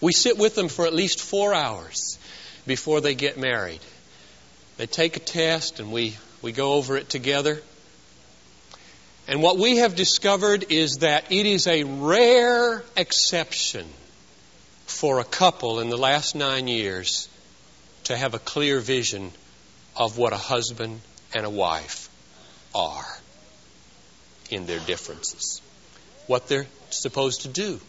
We 0.00 0.12
sit 0.12 0.38
with 0.38 0.54
them 0.54 0.68
for 0.68 0.86
at 0.86 0.94
least 0.94 1.20
four 1.20 1.54
hours 1.54 2.18
before 2.66 3.00
they 3.00 3.14
get 3.14 3.38
married. 3.38 3.80
They 4.76 4.86
take 4.86 5.16
a 5.16 5.20
test 5.20 5.80
and 5.80 5.92
we, 5.92 6.16
we 6.42 6.52
go 6.52 6.74
over 6.74 6.96
it 6.96 7.08
together. 7.08 7.60
And 9.28 9.42
what 9.42 9.58
we 9.58 9.76
have 9.76 9.94
discovered 9.94 10.66
is 10.70 10.98
that 11.00 11.30
it 11.30 11.46
is 11.46 11.66
a 11.66 11.84
rare 11.84 12.82
exception 12.96 13.86
for 14.86 15.20
a 15.20 15.24
couple 15.24 15.80
in 15.80 15.88
the 15.88 15.96
last 15.96 16.34
nine 16.34 16.66
years 16.66 17.28
to 18.04 18.16
have 18.16 18.34
a 18.34 18.38
clear 18.38 18.80
vision 18.80 19.30
of 19.96 20.18
what 20.18 20.32
a 20.32 20.36
husband 20.36 21.00
and 21.34 21.44
a 21.44 21.50
wife 21.50 22.08
are 22.74 23.18
in 24.50 24.66
their 24.66 24.80
differences, 24.80 25.60
what 26.26 26.48
they're 26.48 26.66
supposed 26.90 27.42
to 27.42 27.48
do. 27.48 27.80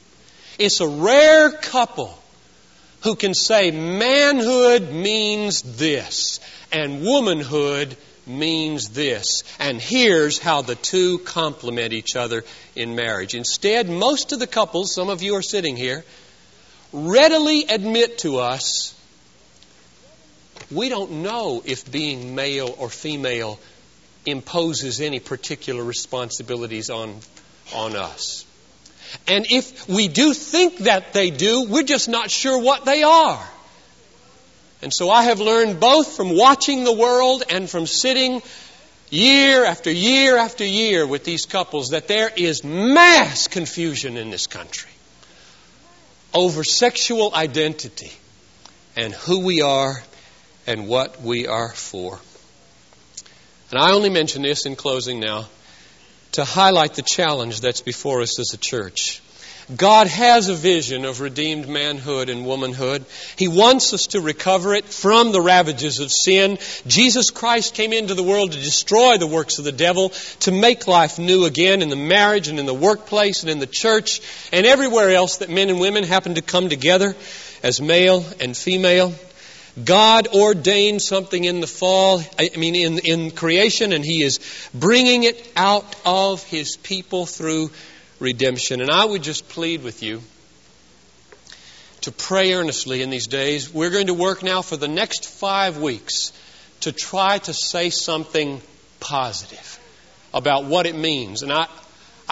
It's 0.60 0.80
a 0.80 0.88
rare 0.88 1.52
couple 1.52 2.18
who 3.02 3.16
can 3.16 3.34
say 3.34 3.72
manhood 3.72 4.92
means 4.92 5.62
this 5.62 6.40
and 6.72 7.02
womanhood 7.04 7.98
means 8.28 8.90
this. 8.90 9.44
And 9.60 9.82
here's 9.82 10.38
how 10.38 10.62
the 10.62 10.76
two 10.76 11.20
complement 11.20 11.94
each 11.94 12.16
other 12.16 12.44
in 12.76 12.96
marriage. 12.96 13.34
Instead, 13.34 13.90
most 13.90 14.32
of 14.32 14.40
the 14.40 14.48
couples, 14.48 14.94
some 14.94 15.10
of 15.10 15.24
you 15.24 15.36
are 15.36 15.42
sitting 15.42 15.76
here, 15.76 16.06
readily 16.94 17.66
admit 17.68 18.20
to 18.20 18.38
us 18.38 18.96
we 20.70 20.90
don't 20.90 21.24
know 21.24 21.62
if 21.66 21.90
being 21.92 22.36
male 22.36 22.76
or 22.78 22.90
female 22.90 23.60
imposes 24.26 25.02
any 25.02 25.20
particular 25.20 25.84
responsibilities 25.84 26.90
on, 26.90 27.20
on 27.74 27.96
us. 27.96 28.46
And 29.28 29.46
if 29.50 29.88
we 29.90 30.08
do 30.08 30.34
think 30.34 30.80
that 30.80 31.14
they 31.14 31.32
do, 31.32 31.66
we're 31.66 31.84
just 31.84 32.08
not 32.08 32.30
sure 32.30 32.62
what 32.62 32.86
they 32.86 33.04
are. 33.04 33.50
And 34.82 34.94
so 34.94 35.10
I 35.10 35.24
have 35.24 35.40
learned 35.40 35.80
both 35.80 36.16
from 36.16 36.36
watching 36.36 36.84
the 36.84 36.94
world 36.94 37.44
and 37.50 37.70
from 37.70 37.86
sitting 37.86 38.42
year 39.10 39.66
after 39.66 39.92
year 39.92 40.38
after 40.38 40.66
year 40.66 41.06
with 41.06 41.24
these 41.24 41.46
couples 41.46 41.90
that 41.90 42.08
there 42.08 42.32
is 42.36 42.64
mass 42.64 43.48
confusion 43.48 44.18
in 44.18 44.32
this 44.32 44.48
country 44.48 44.90
over 46.34 46.64
sexual 46.64 47.36
identity 47.36 48.12
and 48.96 49.14
who 49.14 49.46
we 49.46 49.62
are 49.62 50.02
and 50.68 50.88
what 50.88 51.22
we 51.22 51.48
are 51.48 51.70
for. 51.70 52.20
And 53.72 53.80
I 53.80 53.92
only 53.92 54.10
mention 54.10 54.42
this 54.42 54.66
in 54.66 54.76
closing 54.76 55.20
now 55.20 55.48
to 56.34 56.46
highlight 56.46 56.94
the 56.94 57.02
challenge 57.02 57.62
that's 57.62 57.82
before 57.82 58.22
us 58.22 58.40
as 58.40 58.54
a 58.54 58.58
church. 58.58 59.22
God 59.76 60.08
has 60.08 60.50
a 60.50 60.54
vision 60.54 61.06
of 61.06 61.22
redeemed 61.22 61.68
manhood 61.70 62.30
and 62.30 62.46
womanhood. 62.46 63.06
He 63.38 63.48
wants 63.48 63.94
us 63.94 64.08
to 64.08 64.20
recover 64.20 64.74
it 64.74 64.86
from 64.86 65.32
the 65.32 65.42
ravages 65.42 66.00
of 66.00 66.12
sin. 66.12 66.58
Jesus 66.88 67.30
Christ 67.30 67.74
came 67.74 67.94
into 67.94 68.14
the 68.14 68.24
world 68.24 68.52
to 68.52 68.60
destroy 68.60 69.18
the 69.18 69.28
works 69.28 69.60
of 69.60 69.66
the 69.66 69.72
devil, 69.72 70.10
to 70.42 70.52
make 70.52 70.88
life 70.88 71.20
new 71.20 71.46
again 71.46 71.82
in 71.82 71.90
the 71.90 71.96
marriage 71.96 72.48
and 72.50 72.60
in 72.60 72.66
the 72.66 72.74
workplace 72.74 73.44
and 73.44 73.50
in 73.50 73.60
the 73.60 73.68
church 73.68 74.22
and 74.52 74.66
everywhere 74.66 75.12
else 75.12 75.38
that 75.38 75.50
men 75.50 75.70
and 75.70 75.80
women 75.80 76.04
happen 76.04 76.36
to 76.36 76.42
come 76.42 76.68
together 76.68 77.16
as 77.64 77.80
male 77.80 78.26
and 78.42 78.58
female. 78.58 79.14
God 79.84 80.28
ordained 80.28 81.02
something 81.02 81.44
in 81.44 81.62
the 81.62 81.68
fall, 81.68 82.22
I 82.38 82.50
mean, 82.58 82.76
in, 82.76 83.00
in 83.00 83.32
creation, 83.32 83.94
and 83.94 84.04
He 84.04 84.24
is 84.24 84.40
bringing 84.74 85.24
it 85.24 85.52
out 85.56 85.96
of 86.06 86.44
His 86.44 86.78
people 86.78 87.26
through 87.26 87.72
redemption. 88.20 88.82
And 88.82 88.92
I 88.92 89.06
would 89.06 89.24
just 89.24 89.48
plead 89.48 89.84
with 89.84 90.04
you 90.04 90.22
to 92.02 92.12
pray 92.12 92.54
earnestly 92.54 93.02
in 93.02 93.10
these 93.10 93.28
days. 93.28 93.74
We're 93.74 93.92
going 93.92 94.08
to 94.08 94.14
work 94.14 94.44
now 94.44 94.62
for 94.62 94.76
the 94.76 94.88
next 94.88 95.26
five 95.26 95.78
weeks 95.78 96.34
to 96.82 96.92
try 96.92 97.38
to 97.38 97.54
say 97.54 97.90
something 97.90 98.62
positive 99.00 99.80
about 100.34 100.66
what 100.66 100.86
it 100.86 100.96
means. 100.96 101.44
And 101.44 101.52
I, 101.52 101.68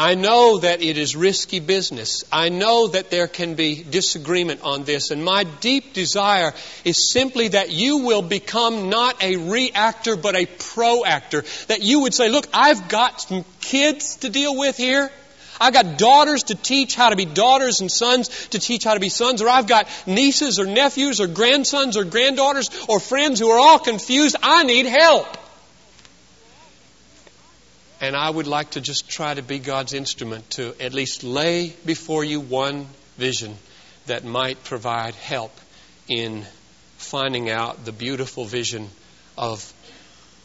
I 0.02 0.16
know 0.16 0.60
that 0.60 0.82
it 0.82 0.97
is 0.97 1.14
risky 1.14 1.60
business. 1.60 2.24
I 2.32 2.47
know 2.47 2.88
that 2.88 3.12
there 3.12 3.28
can 3.28 3.56
be 3.56 3.84
disagreement 3.84 4.62
on 4.64 4.86
this. 4.86 5.12
And 5.12 5.26
my 5.26 5.43
deep 5.43 5.91
desire 5.91 6.54
is 6.86 7.12
simply 7.12 7.50
that 7.50 7.70
you 7.70 7.97
will 7.97 8.22
become 8.22 8.89
not 8.89 9.22
a 9.22 9.36
reactor, 9.36 10.16
but 10.16 10.38
a 10.38 10.45
proactor. 10.45 11.43
That 11.68 11.82
you 11.82 12.04
would 12.04 12.14
say, 12.14 12.30
look, 12.30 12.47
I've 12.54 12.88
got 12.88 13.20
some 13.20 13.43
kids 13.60 14.16
to 14.22 14.30
deal 14.30 14.58
with 14.58 14.78
here. 14.78 15.12
I've 15.60 15.74
got 15.74 15.97
daughters 15.97 16.43
to 16.43 16.56
teach 16.56 16.95
how 16.95 17.10
to 17.10 17.18
be 17.18 17.26
daughters 17.26 17.82
and 17.82 17.91
sons 17.91 18.30
to 18.52 18.60
teach 18.60 18.86
how 18.86 18.93
to 18.93 19.02
be 19.02 19.10
sons, 19.10 19.41
or 19.41 19.50
I've 19.50 19.68
got 19.68 19.89
nieces 20.08 20.60
or 20.60 20.66
nephews 20.66 21.20
or 21.20 21.28
grandsons 21.28 21.97
or 21.97 22.06
granddaughters 22.06 22.70
or 22.88 23.02
friends 23.02 23.41
who 23.41 23.50
are 23.50 23.60
all 23.60 23.80
confused. 23.80 24.38
I 24.41 24.64
need 24.64 24.86
help. 24.86 25.28
And 28.02 28.16
I 28.16 28.30
would 28.30 28.47
like 28.47 28.72
to 28.72 28.82
just 28.82 29.10
try 29.10 29.34
to 29.34 29.41
be 29.41 29.60
God's 29.60 29.93
instrument 29.93 30.50
to 30.52 30.74
at 30.80 30.93
least 30.93 31.24
lay 31.24 31.74
before 31.86 32.24
you 32.24 32.39
one 32.39 32.88
vision 33.18 33.58
that 34.06 34.24
might 34.24 34.64
provide 34.64 35.16
help 35.16 35.52
in 36.08 36.45
finding 36.97 37.50
out 37.50 37.84
the 37.86 37.91
beautiful 37.91 38.45
vision 38.45 38.89
of 39.38 39.74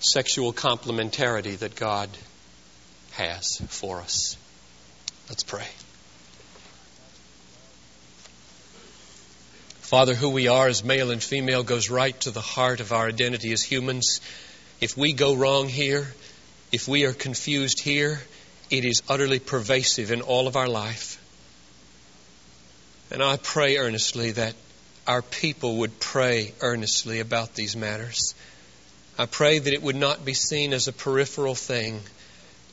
sexual 0.01 0.53
complementarity 0.53 1.57
that 1.59 1.77
God 1.77 2.11
has 3.13 3.61
for 3.69 4.01
us. 4.01 4.37
Let's 5.29 5.45
pray. 5.45 5.67
Father, 9.81 10.15
who 10.15 10.31
we 10.31 10.49
are 10.49 10.67
as 10.67 10.83
male 10.83 11.11
and 11.11 11.23
female 11.23 11.63
goes 11.63 11.89
right 11.89 12.19
to 12.23 12.31
the 12.31 12.41
heart 12.41 12.81
of 12.81 12.93
our 12.93 13.07
identity 13.07 13.53
as 13.53 13.63
humans. 13.63 14.21
If 14.81 14.97
we 14.97 15.13
go 15.13 15.35
wrong 15.35 15.69
here, 15.69 16.09
if 16.75 16.89
we 16.89 17.05
are 17.05 17.13
confused 17.13 17.79
here, 17.79 18.21
it 18.69 18.85
is 18.85 19.05
utterly 19.09 19.39
pervasive 19.39 20.11
in 20.11 20.23
all 20.23 20.49
of 20.49 20.57
our 20.57 20.67
life. 20.67 21.21
And 23.13 23.23
I 23.23 23.37
pray 23.37 23.77
earnestly 23.77 24.33
that 24.33 24.57
our 25.07 25.23
people 25.23 25.77
would 25.77 26.01
pray 26.01 26.53
earnestly 26.61 27.21
about 27.21 27.55
these 27.55 27.77
matters. 27.77 28.35
I 29.17 29.27
pray 29.27 29.61
that 29.61 29.73
it 29.73 29.83
would 29.83 29.95
not 29.95 30.25
be 30.25 30.35
seen 30.35 30.73
as 30.73 30.89
a 30.89 30.93
peripheral 30.93 31.55
thing. 31.55 32.01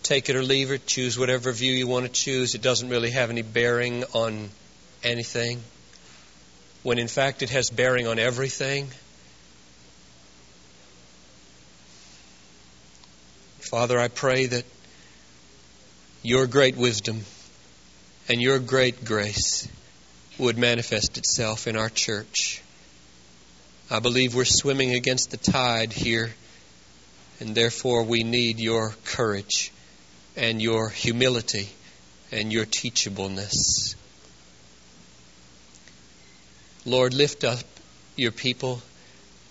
Take 0.02 0.30
it 0.30 0.36
or 0.36 0.41
leave 0.41 0.72
it, 0.72 0.88
choose 0.88 1.20
whatever 1.20 1.52
view 1.52 1.72
you 1.72 1.86
want 1.86 2.08
to 2.08 2.12
choose. 2.12 2.56
It 2.56 2.64
doesn't 2.64 2.89
really 2.89 3.12
have 3.12 3.30
any 3.30 3.43
bearing 3.43 4.04
on 4.14 4.49
anything, 5.04 5.62
when 6.82 6.97
in 6.97 7.08
fact 7.08 7.43
it 7.43 7.52
has 7.52 7.70
bearing 7.70 8.08
on 8.08 8.18
everything. 8.18 8.89
Father, 13.72 13.97
I 13.97 14.09
pray 14.09 14.47
that 14.47 14.65
your 16.24 16.45
great 16.45 16.76
wisdom 16.76 17.24
and 18.28 18.41
your 18.41 18.59
great 18.59 19.05
grace 19.05 19.65
would 20.38 20.57
manifest 20.57 21.17
itself 21.17 21.67
in 21.67 21.78
our 21.78 21.88
church. 21.88 22.61
I 23.89 24.01
believe 24.01 24.36
we're 24.36 24.43
swimming 24.43 24.93
against 24.93 25.32
the 25.32 25.38
tide 25.38 25.93
here, 25.93 26.34
and 27.39 27.55
therefore 27.55 28.03
we 28.03 28.24
need 28.24 28.59
your 28.59 28.93
courage 29.05 29.72
and 30.36 30.61
your 30.61 30.89
humility 30.89 31.69
and 32.30 32.51
your 32.51 32.65
teachableness. 32.65 33.95
Lord, 36.84 37.13
lift 37.13 37.45
up 37.45 37.59
your 38.17 38.34
people 38.34 38.82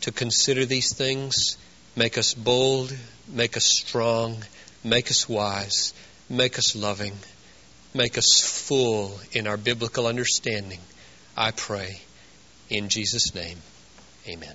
to 0.03 0.13
consider 0.13 0.67
these 0.67 0.95
things. 0.95 1.57
Make 1.97 2.19
us 2.19 2.35
bold, 2.35 2.95
make 3.33 3.57
us 3.57 3.65
strong, 3.65 4.43
make 4.85 5.11
us 5.11 5.29
wise, 5.29 5.93
make 6.29 6.59
us 6.59 6.75
loving, 6.75 7.15
make 7.95 8.19
us 8.19 8.41
full 8.41 9.19
in 9.33 9.47
our 9.47 9.57
biblical 9.57 10.07
understanding. 10.07 10.81
I 11.37 11.51
pray 11.53 12.01
in 12.69 12.89
Jesus' 12.89 13.35
name. 13.35 13.59
Amen. 14.29 14.55